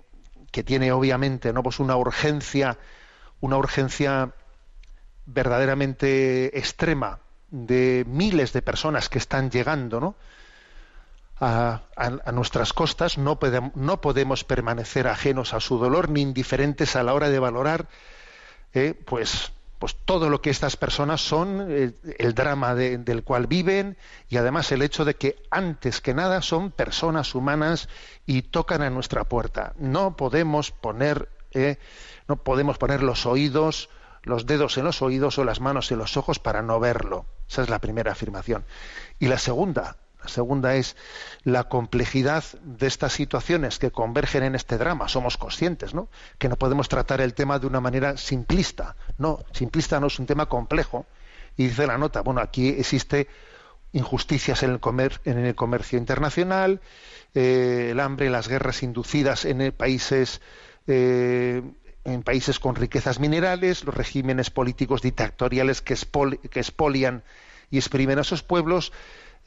[0.52, 2.78] que tiene obviamente no pues una urgencia
[3.42, 4.34] una urgencia
[5.34, 7.20] verdaderamente extrema
[7.52, 10.16] de miles de personas que están llegando
[11.40, 11.82] a,
[12.34, 13.40] nuestras costas, no,
[13.76, 17.88] no, podemos permanecer ajenos a su dolor ni indiferentes a la hora de valorar
[18.74, 23.96] eh, pues, pues todo lo que estas personas son, el drama del cual viven
[24.28, 27.88] y además el hecho de que antes que nada son personas humanas
[28.26, 29.74] y tocan a nuestra puerta.
[29.78, 31.78] No podemos poner, eh,
[32.28, 33.90] no podemos poner los oídos
[34.24, 37.26] los dedos en los oídos o las manos en los ojos para no verlo.
[37.50, 38.66] Esa es la primera afirmación.
[39.20, 40.96] Y la segunda, la segunda es
[41.44, 45.08] la complejidad de estas situaciones que convergen en este drama.
[45.08, 46.10] Somos conscientes, ¿no?
[46.38, 48.96] Que no podemos tratar el tema de una manera simplista.
[49.18, 51.06] No, simplista no es un tema complejo.
[51.56, 53.28] Y dice la nota, bueno, aquí existe
[53.92, 56.80] injusticias en el, comer, en el comercio internacional,
[57.34, 60.42] eh, el hambre, las guerras inducidas en países
[60.88, 61.64] eh,
[62.14, 67.24] en países con riquezas minerales, los regímenes políticos dictatoriales que, expolian
[67.70, 68.92] y exprimen a sus pueblos,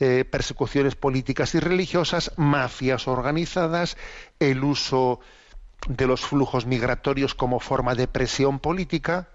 [0.00, 3.96] eh, persecuciones políticas y religiosas, mafias organizadas,
[4.38, 5.20] el uso
[5.88, 9.28] de los flujos migratorios como forma de presión política.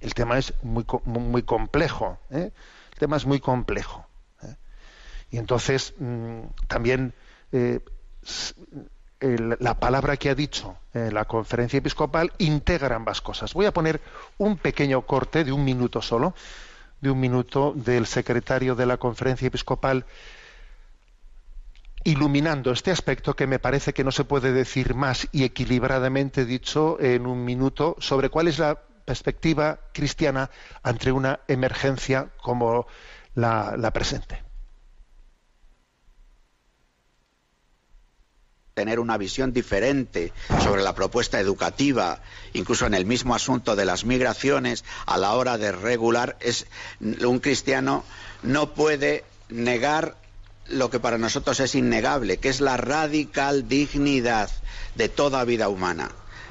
[0.00, 2.18] el tema es muy, muy complejo.
[2.30, 2.52] ¿eh?
[2.92, 4.06] El tema es muy complejo.
[4.42, 4.54] ¿eh?
[5.30, 7.14] Y entonces mm, también
[9.20, 13.54] la palabra que ha dicho en la conferencia episcopal integra ambas cosas.
[13.54, 14.00] Voy a poner
[14.38, 16.34] un pequeño corte de un minuto solo,
[17.00, 20.04] de un minuto del secretario de la conferencia episcopal
[22.04, 26.98] iluminando este aspecto que me parece que no se puede decir más y equilibradamente dicho
[27.00, 30.50] en un minuto sobre cuál es la perspectiva cristiana
[30.82, 32.86] ante una emergencia como
[33.34, 34.45] la presente.
[38.76, 42.20] Tener una visión diferente sobre la propuesta educativa,
[42.52, 46.66] incluso en el mismo asunto de las migraciones, a la hora de regular, es
[47.00, 48.04] un cristiano
[48.42, 50.18] no puede negar
[50.68, 54.50] lo que para nosotros es innegable, que es la radical dignidad
[54.94, 56.10] de toda vida humana.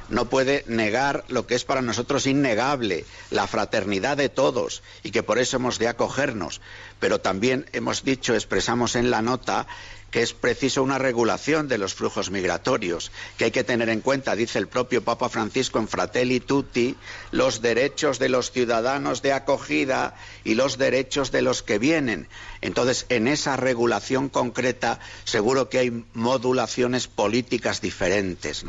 [0.09, 5.23] no puede negar lo que es para nosotros innegable, la fraternidad de todos, y que
[5.23, 6.61] por eso hemos de acogernos.
[6.99, 9.67] Pero también hemos dicho, expresamos en la nota,
[10.11, 14.35] que es preciso una regulación de los flujos migratorios, que hay que tener en cuenta,
[14.35, 16.95] dice el propio Papa Francisco en Fratelli Tutti,
[17.31, 22.27] los derechos de los ciudadanos de acogida y los derechos de los que vienen.
[22.61, 28.65] Entonces, en esa regulación concreta, seguro que hay modulaciones políticas diferentes.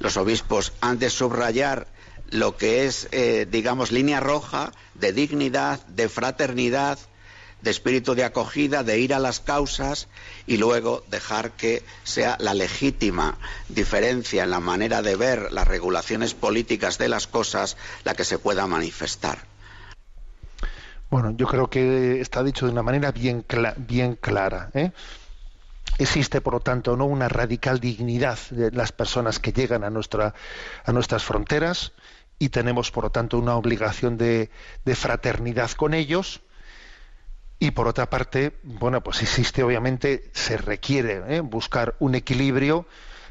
[0.00, 1.86] Los obispos han de subrayar
[2.30, 6.98] lo que es, eh, digamos, línea roja de dignidad, de fraternidad,
[7.62, 10.08] de espíritu de acogida, de ir a las causas
[10.46, 16.34] y luego dejar que sea la legítima diferencia en la manera de ver las regulaciones
[16.34, 19.38] políticas de las cosas la que se pueda manifestar.
[21.10, 24.70] Bueno, yo creo que está dicho de una manera bien, cla- bien clara.
[24.74, 24.92] ¿eh?
[25.98, 30.34] Existe, por lo tanto, no una radical dignidad de las personas que llegan a, nuestra,
[30.86, 31.92] nuestras fronteras
[32.38, 34.48] y tenemos, por lo tanto, una obligación de
[34.94, 36.40] fraternidad con ellos.
[37.62, 41.40] Y por otra parte, bueno, pues existe, obviamente, se requiere ¿eh?
[41.40, 42.86] buscar un equilibrio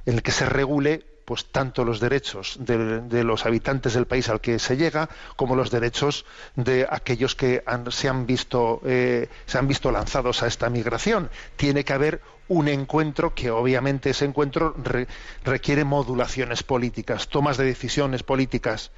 [0.05, 4.41] en el que se regule pues tanto los derechos de, los habitantes del país al
[4.41, 9.59] que se llega como los derechos de aquellos que han- se han visto eh, se
[9.59, 14.73] han visto lanzados a esta migración tiene que haber un encuentro que obviamente ese encuentro
[14.83, 15.07] re-
[15.43, 18.89] requiere modulaciones políticas tomas de decisiones políticas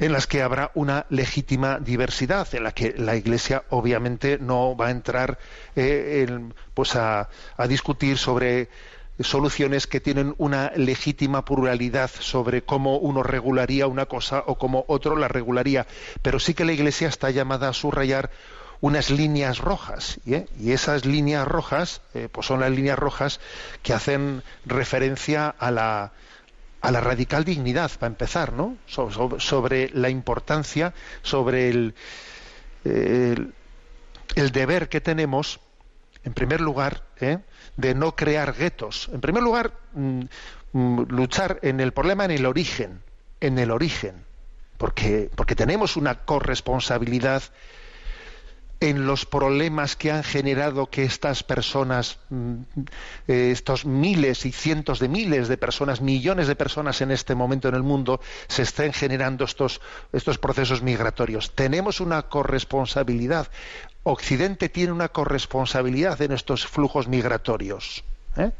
[0.00, 4.88] en las que habrá una legítima diversidad, en la que la Iglesia obviamente no va
[4.88, 5.38] a entrar
[5.76, 6.26] eh,
[6.74, 8.68] pues a, a discutir sobre
[9.20, 15.16] soluciones que tienen una legítima pluralidad sobre cómo uno regularía una cosa o cómo otro
[15.16, 15.86] la regularía,
[16.22, 18.30] pero sí que la Iglesia está llamada a subrayar
[18.80, 20.46] unas líneas rojas ¿eh?
[20.58, 23.38] y esas líneas rojas eh, pues son las líneas rojas
[23.82, 26.12] que hacen referencia a la
[26.80, 28.76] a la radical dignidad, para empezar, ¿no?
[28.86, 31.94] So- so- sobre la importancia, sobre el
[34.52, 35.60] deber que tenemos,
[36.24, 37.38] en primer lugar, ¿eh?
[37.76, 39.10] de no crear guetos.
[39.12, 40.20] En primer lugar, mm,
[40.72, 43.02] mm, luchar en el problema en el origen,
[43.40, 44.24] en el origen,
[44.78, 47.42] porque, porque tenemos una corresponsabilidad
[48.80, 52.54] en los problemas que han generado que estas personas, mm,
[53.28, 57.68] eh, estos miles y cientos de miles de personas, millones de personas en este momento
[57.68, 61.54] en el mundo, se estén generando estos, estos procesos migratorios.
[61.54, 63.48] Tenemos una corresponsabilidad.
[64.02, 68.02] Occidente tiene una corresponsabilidad en estos flujos migratorios.
[68.38, 68.50] ¿eh?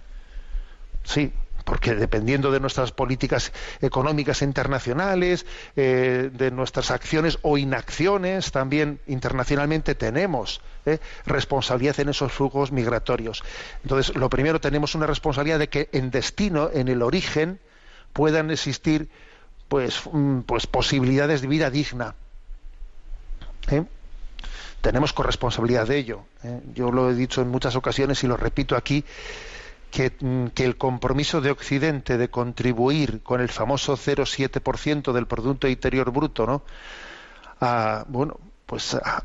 [1.03, 1.33] Sí,
[1.71, 9.95] porque dependiendo de nuestras políticas económicas internacionales, eh, de nuestras acciones o inacciones, también internacionalmente
[9.95, 13.45] tenemos eh, responsabilidad en esos flujos migratorios.
[13.85, 17.61] Entonces, lo primero, tenemos una responsabilidad de que en destino, en el origen,
[18.15, 19.09] puedan existir
[19.69, 22.17] pues, mm, pues posibilidades de vida digna.
[23.71, 23.85] ¿eh?
[24.81, 26.25] Tenemos corresponsabilidad de ello.
[26.75, 29.05] Yo lo he dicho en muchas ocasiones y lo repito aquí,
[29.91, 35.69] que, mm, que el compromiso de Occidente de contribuir con el famoso 0,7% del Producto
[35.69, 36.63] Interior Bruto, ¿no?
[37.61, 39.25] A, bueno, pues a,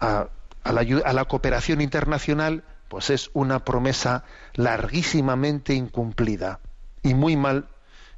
[0.00, 0.28] a-
[0.72, 4.24] la, a la cooperación internacional, pues es una promesa
[4.54, 6.60] larguísimamente incumplida
[7.02, 7.68] y muy mal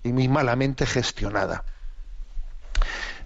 [0.02, 1.64] y muy malamente gestionada.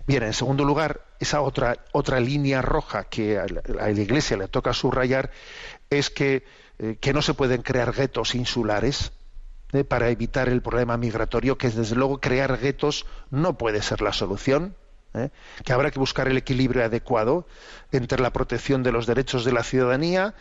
[0.07, 4.73] Bien, en segundo lugar, esa otra, otra línea roja que a la Iglesia le toca
[4.73, 5.31] subrayar
[5.91, 6.45] es que,
[6.79, 9.13] eh, que no se pueden crear guetos insulares
[9.73, 14.13] eh, para evitar el problema migratorio, que desde luego crear guetos no puede ser la
[14.13, 14.75] solución,
[15.15, 15.31] eh,
[15.65, 17.47] que habrá que buscar el equilibrio adecuado
[17.93, 20.35] entre la protección de los derechos de la ciudadanía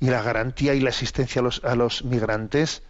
[0.00, 2.82] y la garantía y la asistencia a los, a los migrantes.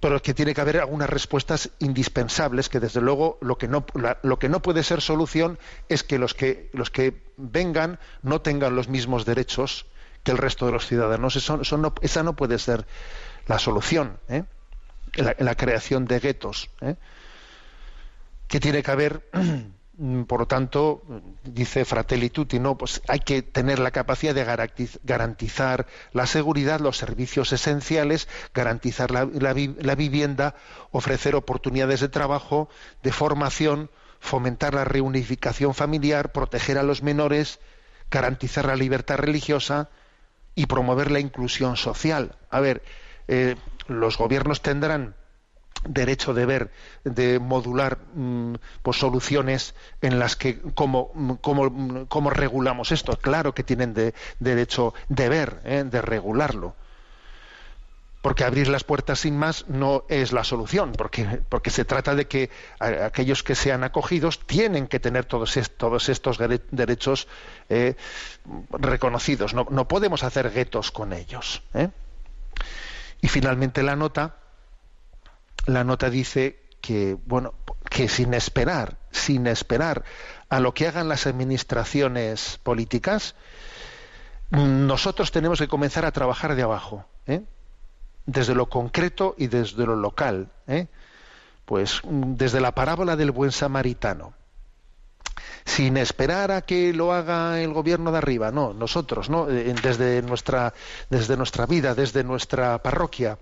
[0.00, 4.18] pero que tiene que haber algunas respuestas indispensables que desde luego lo que no la-
[4.22, 5.58] lo que no puede ser solución
[5.90, 9.84] es que los que los que vengan no tengan los mismos derechos
[10.22, 12.86] que el resto de los ciudadanos eso, eso no- esa no puede ser
[13.46, 14.44] la solución ¿eh?
[15.14, 16.96] la, creación de guetos ¿eh?
[18.48, 19.28] que tiene que haber
[20.28, 21.02] por lo tanto
[21.44, 26.80] dice Fratelli Tutti no pues hay que tener la capacidad de garantiz- garantizar la seguridad
[26.80, 30.54] los servicios esenciales garantizar la vivienda
[30.90, 32.68] ofrecer oportunidades de trabajo
[33.02, 37.58] de formación fomentar la reunificación familiar proteger a los menores
[38.10, 39.88] garantizar la libertad religiosa
[40.54, 42.82] y promover la inclusión social a ver
[43.28, 45.14] eh, los gobiernos tendrán
[45.84, 46.70] derecho de ver,
[47.04, 53.16] de modular mm, pues, soluciones en las que cómo, mm, mm, cómo regulamos esto.
[53.16, 55.84] Claro que tienen de, derecho de ver, ¿eh?
[55.84, 56.74] de regularlo.
[58.22, 62.26] Porque abrir las puertas sin más no es la solución, porque, porque se trata de
[62.26, 67.28] que aquellos que sean acogidos tienen que tener todos, todos estos dere- derechos
[67.70, 67.94] eh,
[68.70, 69.54] reconocidos.
[69.54, 71.62] No, no podemos hacer guetos con ellos.
[71.72, 71.88] ¿eh?
[73.22, 74.36] Y finalmente la nota,
[75.66, 77.54] la nota dice que bueno,
[77.88, 80.04] que sin esperar, sin esperar
[80.48, 83.34] a lo que hagan las administraciones políticas,
[84.50, 87.42] nosotros tenemos que comenzar a trabajar de abajo, ¿eh?
[88.30, 90.48] Desde lo concreto y desde lo local.
[90.66, 90.86] ¿eh?
[91.64, 94.34] Pues mm, desde la parábola del buen samaritano.
[95.64, 99.48] Sin esperar a que lo haga el gobierno de arriba, no, nosotros, ¿no?
[99.48, 100.72] Eh, Desde nuestra,
[101.10, 103.38] desde nuestra vida, desde nuestra parroquia,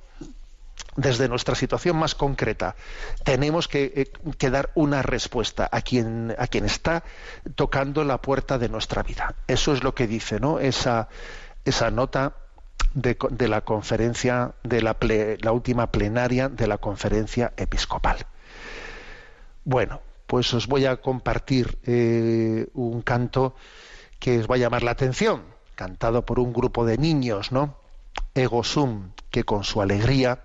[0.97, 2.75] desde nuestra situación más concreta,
[3.25, 7.05] tenemos que, eh, que dar una respuesta a quien, a quien está
[7.55, 9.35] tocando la puerta de nuestra vida.
[9.47, 10.59] Eso es lo que dice ¿no?
[10.59, 11.09] esa,
[11.65, 12.35] esa nota
[12.95, 18.27] de, la conferencia, de la, ple- la última plenaria de la conferencia episcopal.
[19.65, 23.55] Bueno, pues os voy a compartir eh, un canto
[24.19, 25.43] que os va a llamar la atención,
[25.75, 27.77] cantado por un grupo de niños, ¿no?
[28.35, 30.43] Ego sum, que con su alegría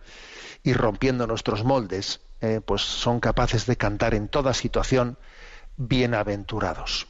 [0.63, 5.17] y rompiendo nuestros moldes, eh, pues son capaces de cantar en toda situación
[5.77, 7.07] bienaventurados.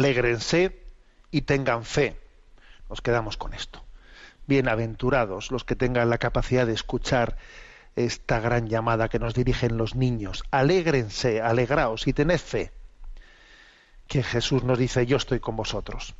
[0.00, 0.80] Alégrense
[1.30, 2.16] y tengan fe.
[2.88, 3.84] Nos quedamos con esto.
[4.46, 7.36] Bienaventurados los que tengan la capacidad de escuchar
[7.96, 10.42] esta gran llamada que nos dirigen los niños.
[10.50, 12.72] Alégrense, alegraos y tened fe.
[14.06, 16.14] Que Jesús nos dice, yo estoy con vosotros.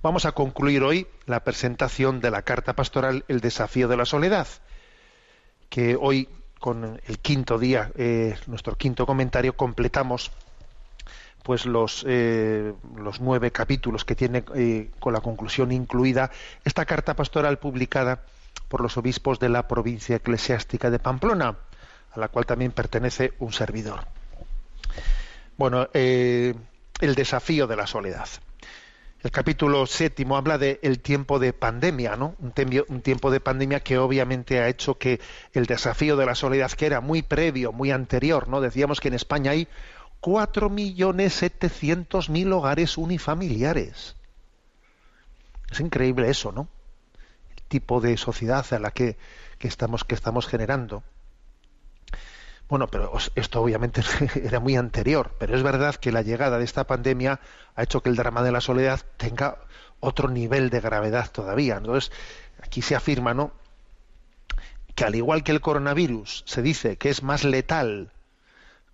[0.00, 4.48] Vamos a concluir hoy la presentación de la carta pastoral El desafío de la soledad,
[5.68, 6.26] que hoy
[6.58, 10.32] con el quinto día, eh, nuestro quinto comentario, completamos
[11.42, 16.30] pues los, eh, los nueve capítulos que tiene eh, con la conclusión incluida
[16.64, 18.22] esta carta pastoral publicada
[18.68, 21.56] por los obispos de la provincia eclesiástica de Pamplona,
[22.12, 24.00] a la cual también pertenece un servidor.
[25.56, 26.54] Bueno, el
[27.14, 28.28] desafío de la soledad.
[29.20, 32.36] El capítulo séptimo habla de el tiempo de pandemia, ¿no?
[32.38, 32.52] Un,
[32.88, 35.20] un, tiempo de pandemia que obviamente ha hecho que
[35.52, 38.60] el desafío de la soledad, que era muy previo, muy anterior, ¿no?
[38.60, 39.66] Decíamos que en España hay
[40.20, 44.16] cuatro millones setecientos mil hogares unifamiliares.
[45.70, 46.68] Es increíble eso, ¿no?
[47.50, 49.16] El tipo de sociedad a la que,
[49.58, 51.02] que estamos, que estamos generando.
[52.68, 54.02] Bueno, pero esto obviamente
[54.42, 57.40] era muy anterior, pero es verdad que la llegada de esta pandemia
[57.74, 59.58] ha hecho que el drama de la soledad tenga
[60.00, 61.76] otro nivel de gravedad todavía.
[61.76, 62.12] Entonces,
[62.62, 63.52] aquí se afirma, ¿no?
[64.98, 68.10] que al igual que el coronavirus se dice que es más letal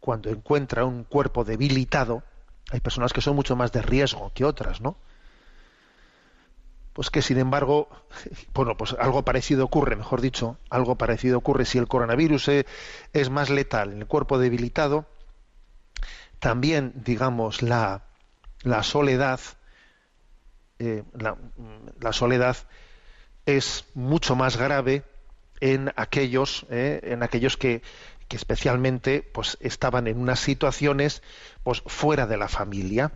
[0.05, 2.22] cuando encuentra un cuerpo debilitado,
[2.70, 4.98] hay personas que son mucho más de riesgo que otras, ¿no?
[6.92, 7.88] pues que sin embargo,
[8.52, 12.50] bueno, pues algo parecido ocurre, mejor dicho, algo parecido ocurre si el coronavirus
[13.14, 15.07] es más letal en el cuerpo debilitado,
[16.38, 18.02] también, digamos, la,
[18.61, 19.40] la soledad,
[20.80, 21.38] eh, la,
[21.98, 22.59] la, soledad
[23.46, 25.02] es mucho más grave
[25.61, 27.80] en aquellos, eh, en aquellos que,
[28.29, 31.22] que especialmente pues estaban en unas situaciones
[31.62, 33.12] pues fuera de la familia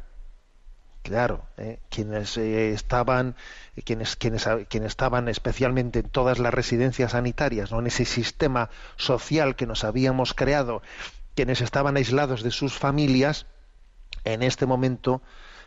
[1.09, 1.79] claro, ¿eh?
[1.89, 3.35] quienes eh, estaban,
[3.85, 7.81] quienes, quienes, quienes estaban especialmente en todas las residencias sanitarias, ¿no?
[7.81, 10.83] en ese sistema social que nos habíamos creado,
[11.35, 13.47] quienes estaban aislados de sus familias,
[14.25, 15.23] en este momento,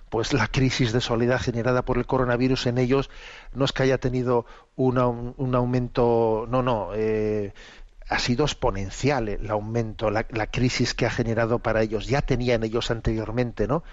[0.10, 3.10] pues la crisis de soledad generada por el coronavirus en ellos
[3.54, 7.54] no es que haya tenido una, un, aumento, no, no, eh,
[8.12, 12.08] ha sido exponencial el aumento, la, crisis que ha generado para ellos.
[12.08, 13.84] Ya tenían ellos anteriormente, ¿no?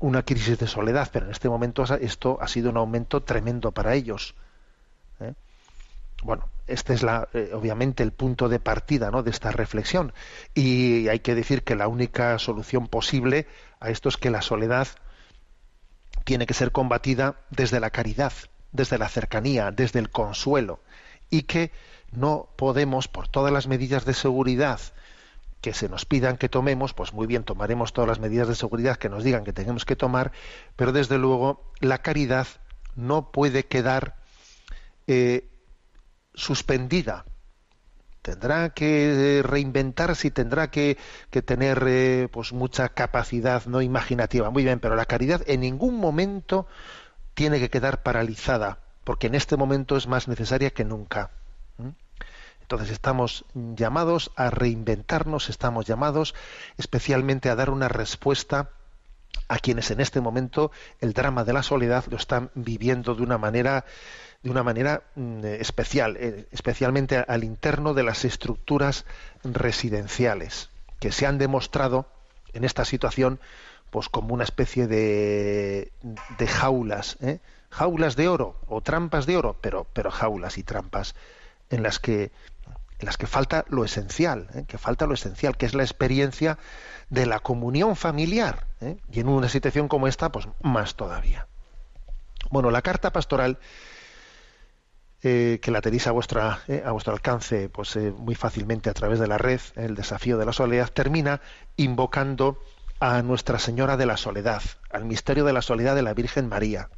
[0.00, 3.94] una crisis de soledad, pero en este momento esto ha sido un aumento tremendo para
[3.94, 4.34] ellos.
[5.20, 5.34] ¿eh?
[6.24, 9.22] Bueno, este es la, eh, obviamente el punto de partida ¿no?
[9.22, 10.12] de esta reflexión.
[10.52, 13.46] Y hay que decir que la única solución posible
[13.78, 14.88] a esto es que la soledad
[16.24, 18.32] tiene que ser combatida desde la caridad,
[18.72, 20.80] desde la cercanía, desde el consuelo.
[21.30, 21.70] Y que
[22.12, 24.80] no podemos, por todas las medidas de seguridad
[25.60, 28.96] que se nos pidan que tomemos, pues muy bien, tomaremos todas las medidas de seguridad
[28.96, 30.32] que nos digan que tenemos que tomar,
[30.76, 32.46] pero desde luego la caridad
[32.94, 34.16] no puede quedar
[35.06, 35.48] eh,
[36.34, 37.24] suspendida.
[38.22, 40.98] Tendrá que reinventarse y tendrá que,
[41.30, 44.50] que tener eh, pues mucha capacidad no imaginativa.
[44.50, 46.66] Muy bien, pero la caridad en ningún momento
[47.34, 51.30] tiene que quedar paralizada, porque en este momento es más necesaria que nunca.
[52.66, 56.34] Entonces estamos llamados a reinventarnos, estamos llamados
[56.78, 58.70] especialmente a dar una respuesta
[59.46, 63.38] a quienes en este momento el drama de la soledad lo están viviendo de una
[63.38, 63.84] manera
[64.42, 69.04] de una manera mm, especial, eh, especialmente al interno de las estructuras
[69.44, 72.08] residenciales que se han demostrado
[72.52, 73.38] en esta situación
[73.90, 75.92] pues como una especie de,
[76.36, 77.38] de jaulas, ¿eh?
[77.70, 81.14] jaulas de oro o trampas de oro, pero pero jaulas y trampas
[81.70, 82.32] en las que
[82.98, 84.64] en las que falta lo esencial, ¿eh?
[84.66, 86.58] que falta lo esencial, que es la experiencia
[87.10, 88.66] de la comunión familiar.
[88.80, 88.98] ¿eh?
[89.10, 91.46] Y en una situación como esta, pues más todavía.
[92.50, 93.58] Bueno, la carta pastoral,
[95.22, 99.26] eh, que la tenéis a, vuestra, a vuestro alcance pues, muy fácilmente a través de
[99.26, 101.40] la red, el desafío de la soledad, termina
[101.76, 102.58] invocando
[102.98, 106.88] a Nuestra Señora de la Soledad, al misterio de la soledad de la Virgen María.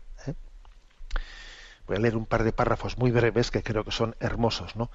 [1.89, 4.91] Voy a leer un par de párrafos muy breves que creo que son hermosos, ¿no?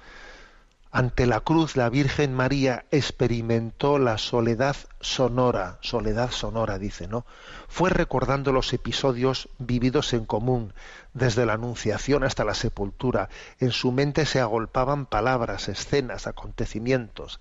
[0.96, 7.26] Ante la cruz la Virgen María experimentó la soledad sonora, soledad sonora dice, ¿no?
[7.66, 10.72] Fue recordando los episodios vividos en común,
[11.12, 13.28] desde la Anunciación hasta la sepultura.
[13.58, 17.40] En su mente se agolpaban palabras, escenas, acontecimientos.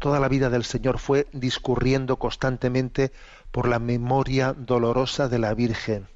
[0.00, 3.12] Toda la vida del Señor fue discurriendo constantemente
[3.52, 6.08] por la memoria dolorosa de la Virgen.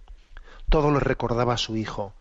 [0.69, 2.13] Todo lo recordaba a su Hijo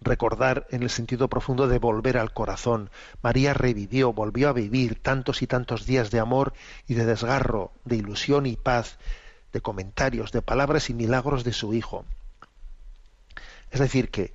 [0.00, 2.90] recordar en el sentido profundo de volver al corazón.
[3.22, 6.52] María revivió, volvió a vivir tantos y tantos días de amor
[6.86, 8.98] y de desgarro, de ilusión y paz,
[9.52, 12.04] de comentarios, de palabras y milagros de su Hijo.
[13.70, 14.32] Es decir, que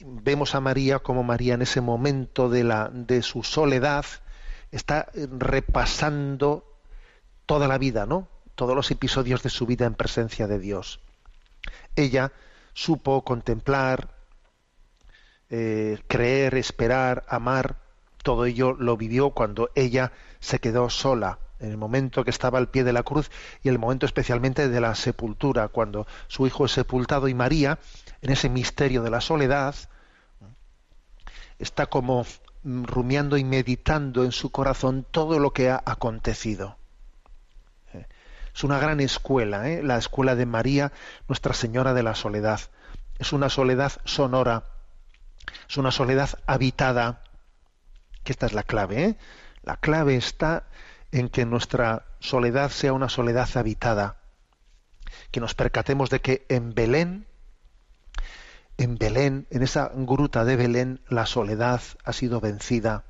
[0.00, 4.04] vemos a María como María en ese momento de, la, de su soledad
[4.70, 6.64] está repasando
[7.46, 8.28] toda la vida, ¿no?
[8.54, 11.00] Todos los episodios de su vida en presencia de Dios.
[11.94, 12.32] Ella
[12.72, 14.08] supo contemplar,
[15.54, 17.76] eh, creer, esperar, amar,
[18.22, 22.70] todo ello lo vivió cuando ella se quedó sola, en el momento que estaba al
[22.70, 23.30] pie de la cruz
[23.62, 27.78] y el momento especialmente de la sepultura, cuando su hijo es sepultado y María,
[28.22, 29.74] en ese misterio de la soledad,
[31.58, 32.24] está como
[32.64, 36.78] rumiando y meditando en su corazón todo lo que ha acontecido.
[38.54, 39.82] Es una gran escuela, ¿eh?
[39.82, 40.92] la escuela de María,
[41.28, 42.60] Nuestra Señora de la Soledad.
[43.18, 44.64] Es una soledad sonora,
[45.68, 47.22] es una soledad habitada,
[48.24, 49.04] que esta es la clave.
[49.04, 49.16] ¿eh?
[49.62, 50.64] La clave está
[51.10, 54.16] en que nuestra soledad sea una soledad habitada,
[55.30, 57.26] que nos percatemos de que en Belén,
[58.78, 63.04] en Belén, en esa gruta de Belén, la soledad ha sido vencida.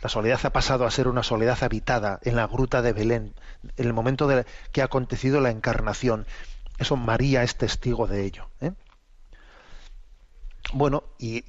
[0.00, 3.34] La soledad ha pasado a ser una soledad habitada en la gruta de Belén,
[3.76, 6.26] en el momento de que ha acontecido la encarnación.
[6.78, 8.48] Eso María es testigo de ello.
[8.60, 8.72] ¿eh?
[10.72, 11.44] Bueno, y,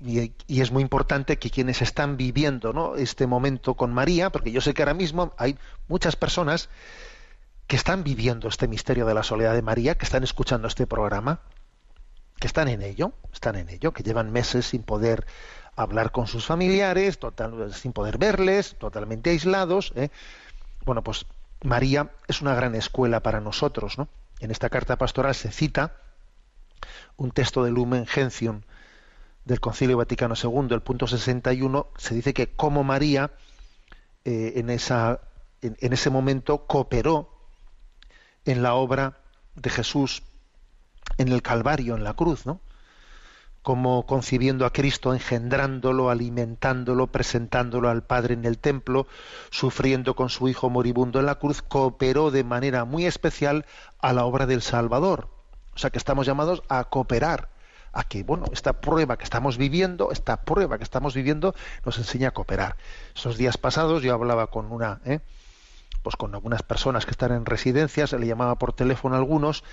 [0.48, 4.82] es muy importante que quienes están viviendo este momento con María, porque yo sé que
[4.82, 5.58] ahora mismo hay
[5.88, 6.70] muchas personas
[7.68, 11.42] que están viviendo este misterio de la soledad de María, que están escuchando este programa,
[12.40, 15.28] que están en ello, están en ello, que llevan meses sin poder
[15.76, 17.20] hablar con sus familiares,
[17.74, 19.92] sin poder verles, totalmente aislados.
[19.96, 20.10] ¿eh?
[20.86, 21.26] Bueno, pues
[21.62, 23.98] María es una gran escuela para nosotros.
[23.98, 24.08] ¿no?
[24.40, 25.98] En esta carta pastoral se cita
[27.18, 28.62] un texto de Lumen Gentium
[29.50, 33.32] del Concilio Vaticano II, el punto 61, se dice que como María
[34.24, 35.22] eh, en, esa,
[35.64, 37.32] en, ese momento cooperó
[38.46, 39.18] en la obra
[39.56, 40.22] de Jesús
[41.18, 42.62] en el Calvario, en la cruz, ¿no?
[43.64, 49.08] Como concibiendo a Cristo, engendrándolo, alimentándolo, presentándolo al Padre en el templo,
[49.50, 53.66] sufriendo con su Hijo moribundo en la cruz, cooperó de manera muy especial
[53.98, 55.28] a la obra del Salvador.
[55.74, 57.50] O sea que estamos llamados a cooperar,
[57.94, 62.30] a que, bueno, esta prueba que estamos viviendo, esta prueba que estamos viviendo, nos enseña
[62.30, 62.78] a cooperar.
[63.16, 65.20] Esos días pasados yo hablaba con una, ¿eh?
[66.04, 69.64] pues con algunas personas que están en residencias, le llamaba por teléfono a algunos,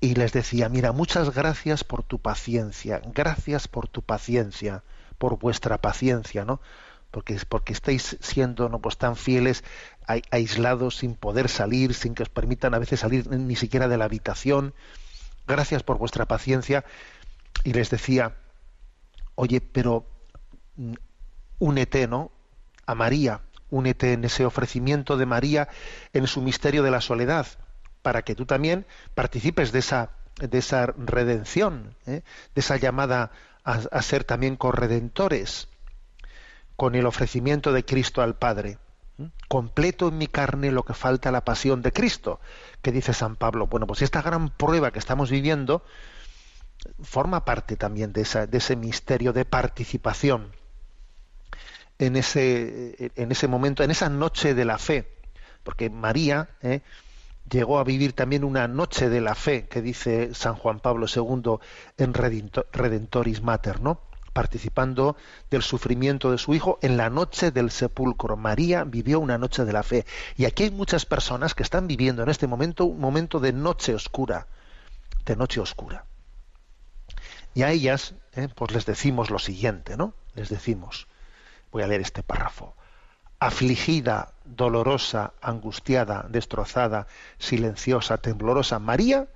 [0.00, 4.82] y les decía, mira, muchas gracias por tu paciencia, gracias por tu paciencia,
[5.18, 6.60] por vuestra paciencia, ¿no?
[7.10, 8.80] Porque, porque estáis siendo ¿no?
[8.80, 9.64] pues tan fieles,
[10.06, 13.96] ai- aislados, sin poder salir, sin que os permitan a veces salir ni siquiera de
[13.96, 14.74] la habitación.
[15.46, 16.84] Gracias por vuestra paciencia.
[17.64, 18.36] Y les decía,
[19.34, 20.06] oye, pero
[20.76, 20.94] mm,
[21.58, 22.32] únete, ¿no?
[22.86, 23.40] A María,
[23.70, 25.68] únete en ese ofrecimiento de María
[26.12, 27.46] en su misterio de la soledad,
[28.02, 32.22] para que tú también participes de esa, de esa redención, ¿eh?
[32.54, 33.32] de esa llamada
[33.64, 35.66] a ser también corredentores,
[36.76, 38.78] con el ofrecimiento de Cristo al Padre.
[39.48, 42.40] Completo en mi carne lo que falta la pasión de Cristo,
[42.82, 43.66] que dice San Pablo.
[43.66, 45.82] Bueno, pues esta gran prueba que estamos viviendo
[47.02, 50.52] forma parte también de, ese misterio de participación
[51.98, 55.08] en ese, en ese momento, en esa noche de la fe,
[55.62, 56.82] porque María ¿eh?
[57.50, 61.58] llegó a vivir también una noche de la fe, que dice San Juan Pablo II
[61.96, 64.00] en Redento- Redentoris Mater, ¿no?
[64.36, 65.16] Participando
[65.50, 68.36] del sufrimiento de su hijo en la noche del sepulcro.
[68.36, 70.04] María vivió una noche de la fe.
[70.36, 73.94] Y aquí hay muchas personas que están viviendo en este momento un momento de noche
[73.94, 74.46] oscura,
[75.24, 76.04] de noche oscura.
[77.54, 78.48] Y a ellas, ¿eh?
[78.54, 80.12] pues les decimos lo siguiente, ¿no?
[80.34, 81.06] Les decimos,
[81.72, 82.76] voy a leer este párrafo.
[83.38, 87.06] Afligida, dolorosa, angustiada, destrozada,
[87.38, 89.28] silenciosa, temblorosa, María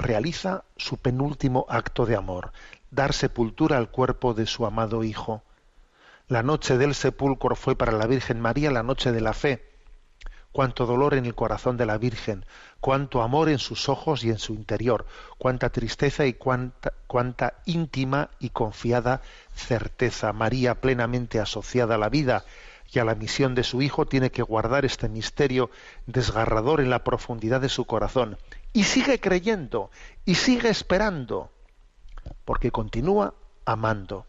[0.00, 2.52] realiza su penúltimo acto de amor,
[2.90, 5.42] dar sepultura al cuerpo de su amado Hijo.
[6.26, 9.64] La noche del sepulcro fue para la Virgen María la noche de la fe.
[10.52, 12.44] Cuánto dolor en el corazón de la Virgen,
[12.80, 15.06] cuánto amor en sus ojos y en su interior,
[15.38, 19.20] cuánta tristeza y cuánta, cuánta íntima y confiada
[19.54, 20.32] certeza.
[20.32, 22.44] María, plenamente asociada a la vida
[22.92, 25.70] y a la misión de su Hijo, tiene que guardar este misterio
[26.06, 28.36] desgarrador en la profundidad de su corazón.
[28.72, 29.90] Y sigue creyendo,
[30.24, 31.50] y sigue esperando,
[32.44, 34.26] porque continúa amando.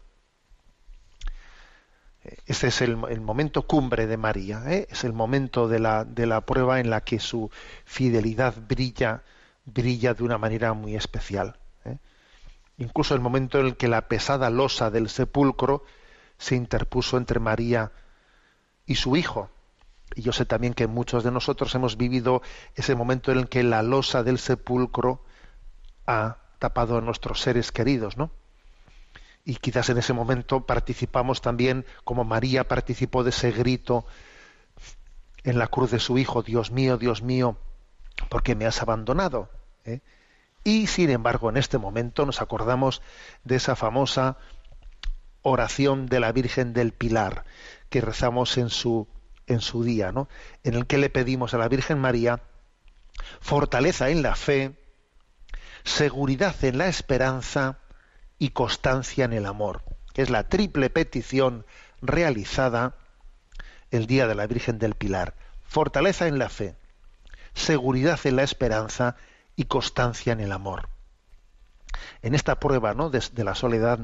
[2.46, 4.86] Ese es el, el momento cumbre de María, ¿eh?
[4.90, 7.50] es el momento de la, de la prueba en la que su
[7.84, 9.22] fidelidad brilla,
[9.64, 11.58] brilla de una manera muy especial.
[11.84, 11.98] ¿eh?
[12.78, 15.84] Incluso el momento en el que la pesada losa del sepulcro
[16.38, 17.90] se interpuso entre María
[18.86, 19.50] y su hijo.
[20.14, 22.42] Y yo sé también que muchos de nosotros hemos vivido
[22.74, 25.24] ese momento en el que la losa del sepulcro
[26.06, 28.30] ha tapado a nuestros seres queridos, ¿no?
[29.44, 34.06] Y quizás en ese momento participamos también, como María participó de ese grito
[35.42, 37.56] en la cruz de su Hijo, Dios mío, Dios mío,
[38.28, 39.50] ¿por qué me has abandonado?
[39.84, 40.00] ¿Eh?
[40.62, 43.02] Y sin embargo, en este momento nos acordamos
[43.42, 44.36] de esa famosa
[45.42, 47.44] oración de la Virgen del Pilar
[47.90, 49.08] que rezamos en su
[49.52, 50.28] en su día, ¿no?
[50.64, 52.42] En el que le pedimos a la Virgen María
[53.40, 54.76] fortaleza en la fe,
[55.84, 57.78] seguridad en la esperanza
[58.38, 59.82] y constancia en el amor.
[60.14, 61.66] Es la triple petición
[62.00, 62.96] realizada
[63.90, 65.34] el día de la Virgen del Pilar.
[65.64, 66.76] Fortaleza en la fe,
[67.54, 69.16] seguridad en la esperanza
[69.56, 70.88] y constancia en el amor.
[72.22, 73.10] En esta prueba ¿no?
[73.10, 73.98] de, la soledad,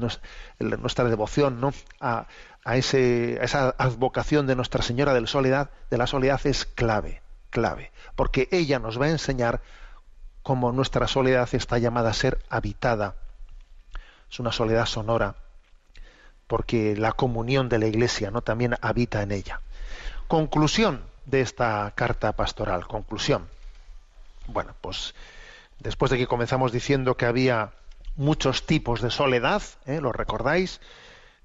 [0.59, 1.73] nuestra devoción ¿no?
[1.99, 2.27] a,
[2.63, 6.65] a ese- a esa advocación de Nuestra Señora de la Soledad, de la soledad es
[6.65, 9.61] clave, clave, porque ella nos va a enseñar
[10.43, 13.15] cómo nuestra soledad está llamada a ser habitada.
[14.31, 15.35] Es una soledad sonora,
[16.47, 18.41] porque la comunión de la Iglesia ¿no?
[18.41, 19.61] también habita en ella.
[20.27, 22.87] Conclusión de esta carta pastoral.
[22.87, 23.47] Conclusión.
[24.47, 25.13] Bueno, pues
[25.79, 27.73] después de que comenzamos diciendo que había
[28.15, 30.01] muchos tipos de soledad, ¿eh?
[30.01, 30.81] ¿lo recordáis?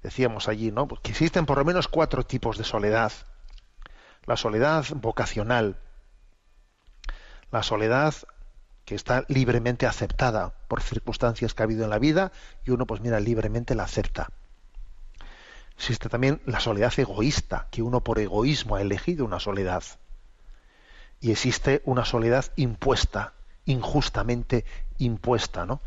[0.03, 0.87] Decíamos allí, ¿no?
[0.87, 3.11] Pues que existen por lo menos cuatro tipos de soledad.
[4.25, 5.77] La soledad vocacional,
[7.51, 8.13] la soledad
[8.85, 12.31] que está libremente aceptada por circunstancias que ha habido en la vida
[12.65, 14.29] y uno, pues mira, libremente la acepta.
[15.75, 19.83] Existe también la soledad egoísta, que uno por egoísmo ha elegido una soledad.
[21.19, 23.33] Y existe una soledad impuesta,
[23.65, 24.65] injustamente
[24.97, 25.81] impuesta, ¿no?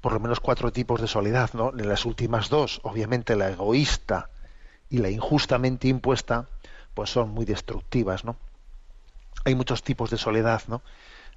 [0.00, 1.72] Por lo menos cuatro tipos de soledad, ¿no?
[1.76, 4.30] En las últimas dos, obviamente la egoísta
[4.88, 6.48] y la injustamente impuesta,
[6.94, 8.36] pues son muy destructivas, ¿no?
[9.44, 10.82] Hay muchos tipos de soledad, ¿no?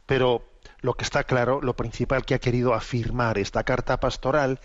[0.06, 0.44] Pero
[0.82, 4.60] lo que está claro, lo principal que ha querido afirmar esta carta pastoral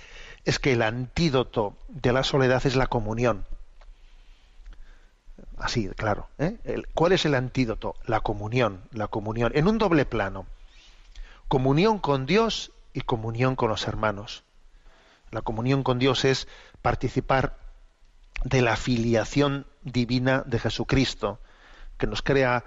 [0.45, 3.45] es que el antídoto de la soledad es la comunión.
[5.59, 6.29] Así, claro.
[6.39, 6.57] ¿eh?
[6.95, 7.95] ¿Cuál es el antídoto?
[8.07, 10.47] La comunión, la comunión, en un doble plano.
[11.49, 14.45] Comunión con Dios y comunión con los hermanos.
[15.31, 16.49] La comunión con Dios es
[16.83, 17.59] participar
[18.45, 21.41] de la filiación divina de Jesucristo,
[21.99, 22.65] que nos crea,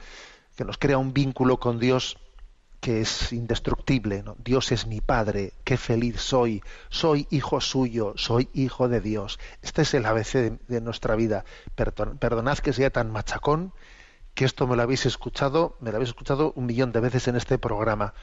[0.56, 2.18] que nos crea un vínculo con Dios
[2.80, 4.24] que es indestructible.
[4.24, 4.36] ¿no?
[4.40, 9.40] Dios es mi Padre, qué feliz soy, soy hijo suyo, soy hijo de Dios.
[9.62, 11.46] Este es el ABC de, de nuestra vida.
[11.76, 13.74] Perdon- perdonad que sea tan machacón,
[14.34, 17.36] que esto me lo habéis escuchado, me lo habéis escuchado un millón de veces en
[17.36, 18.14] este programa.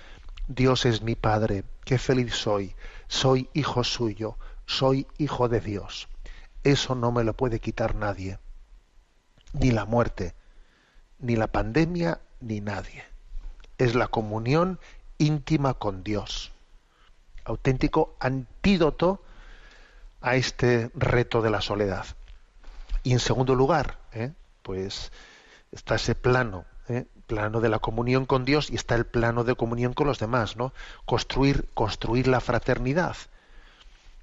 [0.47, 2.77] Dios es mi Padre, qué feliz soy,
[3.09, 6.09] soy hijo suyo, soy hijo de Dios.
[6.63, 8.39] Eso no me lo puede quitar nadie,
[9.53, 10.35] ni la muerte,
[11.19, 13.14] ni la pandemia, ni nadie
[13.79, 14.79] es la comunión
[15.19, 16.53] íntima con Dios.
[17.45, 19.23] Auténtico antídoto
[20.21, 22.07] a este reto de la soledad.
[23.03, 24.33] Y en segundo lugar, ¿eh?
[24.63, 25.13] pues
[25.71, 27.05] está ese plano, ¿eh?
[27.27, 30.57] plano de la comunión con Dios y está el plano de comunión con los demás,
[30.57, 30.73] ¿no?
[31.05, 33.17] Construir, construir la fraternidad.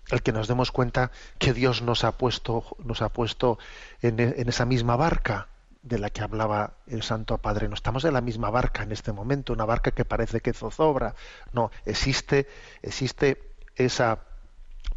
[0.10, 3.60] El que nos demos cuenta que Dios nos ha puesto, nos ha puesto
[4.02, 5.48] en, en esa misma barca,
[5.84, 7.68] de la que hablaba el Santo Padre.
[7.68, 11.16] No estamos en la misma barca en este momento, una barca que parece que zozobra.
[11.54, 12.48] No, existe,
[12.82, 13.42] existe
[13.76, 14.20] esa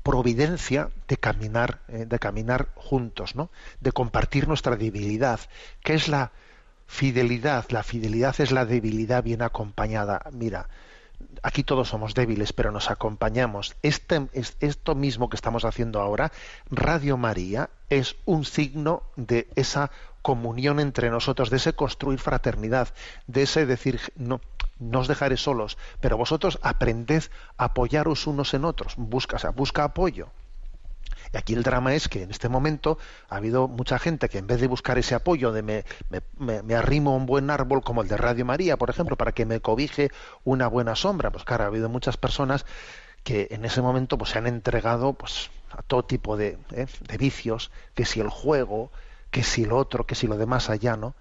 [0.03, 3.51] providencia de caminar, eh, de caminar juntos, ¿no?
[3.81, 5.41] De compartir nuestra debilidad,
[5.83, 6.33] que es la
[6.87, 7.65] fidelidad.
[7.71, 10.21] La fidelidad es la debilidad bien acompañada.
[10.33, 10.69] Mira,
[11.43, 13.77] aquí todos somos débiles, pero nos acompañamos.
[13.83, 16.31] Este, es- esto mismo que estamos haciendo ahora,
[16.71, 19.91] Radio María, es un signo de esa
[20.25, 22.89] comunión entre nosotros, de ese construir fraternidad,
[23.27, 24.41] de ese decir, no,
[24.79, 27.25] no os dejaré solos, pero vosotros aprended
[27.59, 30.31] a apoyaros unos en otros, busca, o sea, busca apoyo.
[31.33, 32.97] Y aquí el drama es que en este momento
[33.29, 35.85] ha habido mucha gente que en vez de buscar ese apoyo de me,
[36.39, 39.33] me- me- arrimo a un buen árbol como el de Radio María, por ejemplo, para
[39.33, 40.11] que me cobije
[40.45, 42.65] una buena sombra, pues claro, ha habido muchas personas
[43.25, 46.87] que en ese momento pues se han entregado pues a todo tipo de, ¿eh?
[47.09, 48.91] de vicios, que si el juego,
[49.35, 51.17] que si lo otro, que si lo demás allá, ¿no?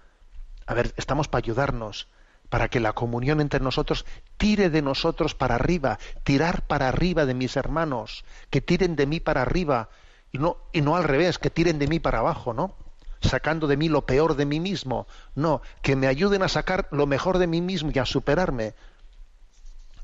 [0.66, 2.06] A ver, estamos para ayudarnos,
[2.48, 4.06] para que la comunión entre nosotros
[4.36, 9.18] tire de nosotros para arriba, tirar para arriba de mis hermanos, que tiren de mí
[9.18, 9.88] para arriba
[10.30, 12.76] y no y no al revés, que tiren de mí para abajo, ¿no?
[13.20, 17.08] Sacando de mí lo peor de mí mismo, no, que me ayuden a sacar lo
[17.08, 18.74] mejor de mí mismo y a superarme.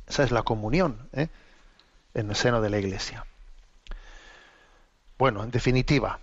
[0.08, 1.28] Esa es la comunión, ¿eh?
[2.14, 3.24] En el seno de la Iglesia.
[5.16, 6.18] Bueno, en definitiva,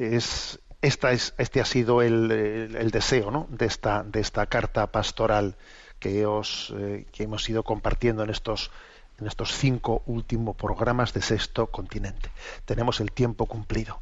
[0.00, 3.46] es, esta es, este ha sido el, deseo ¿no?
[3.50, 5.56] de, esta, de esta carta pastoral
[5.98, 8.70] que, os, eh, que hemos ido compartiendo en estos,
[9.18, 12.30] en estos cinco últimos programas de Sexto Continente.
[12.64, 14.00] Tenemos el tiempo cumplido.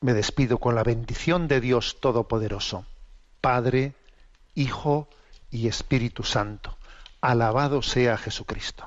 [0.00, 2.86] Me despido con la bendición de Dios Todopoderoso,
[3.40, 3.94] Padre,
[4.54, 5.08] Hijo
[5.50, 6.76] y Espíritu Santo.
[7.20, 8.86] Alabado sea Jesucristo.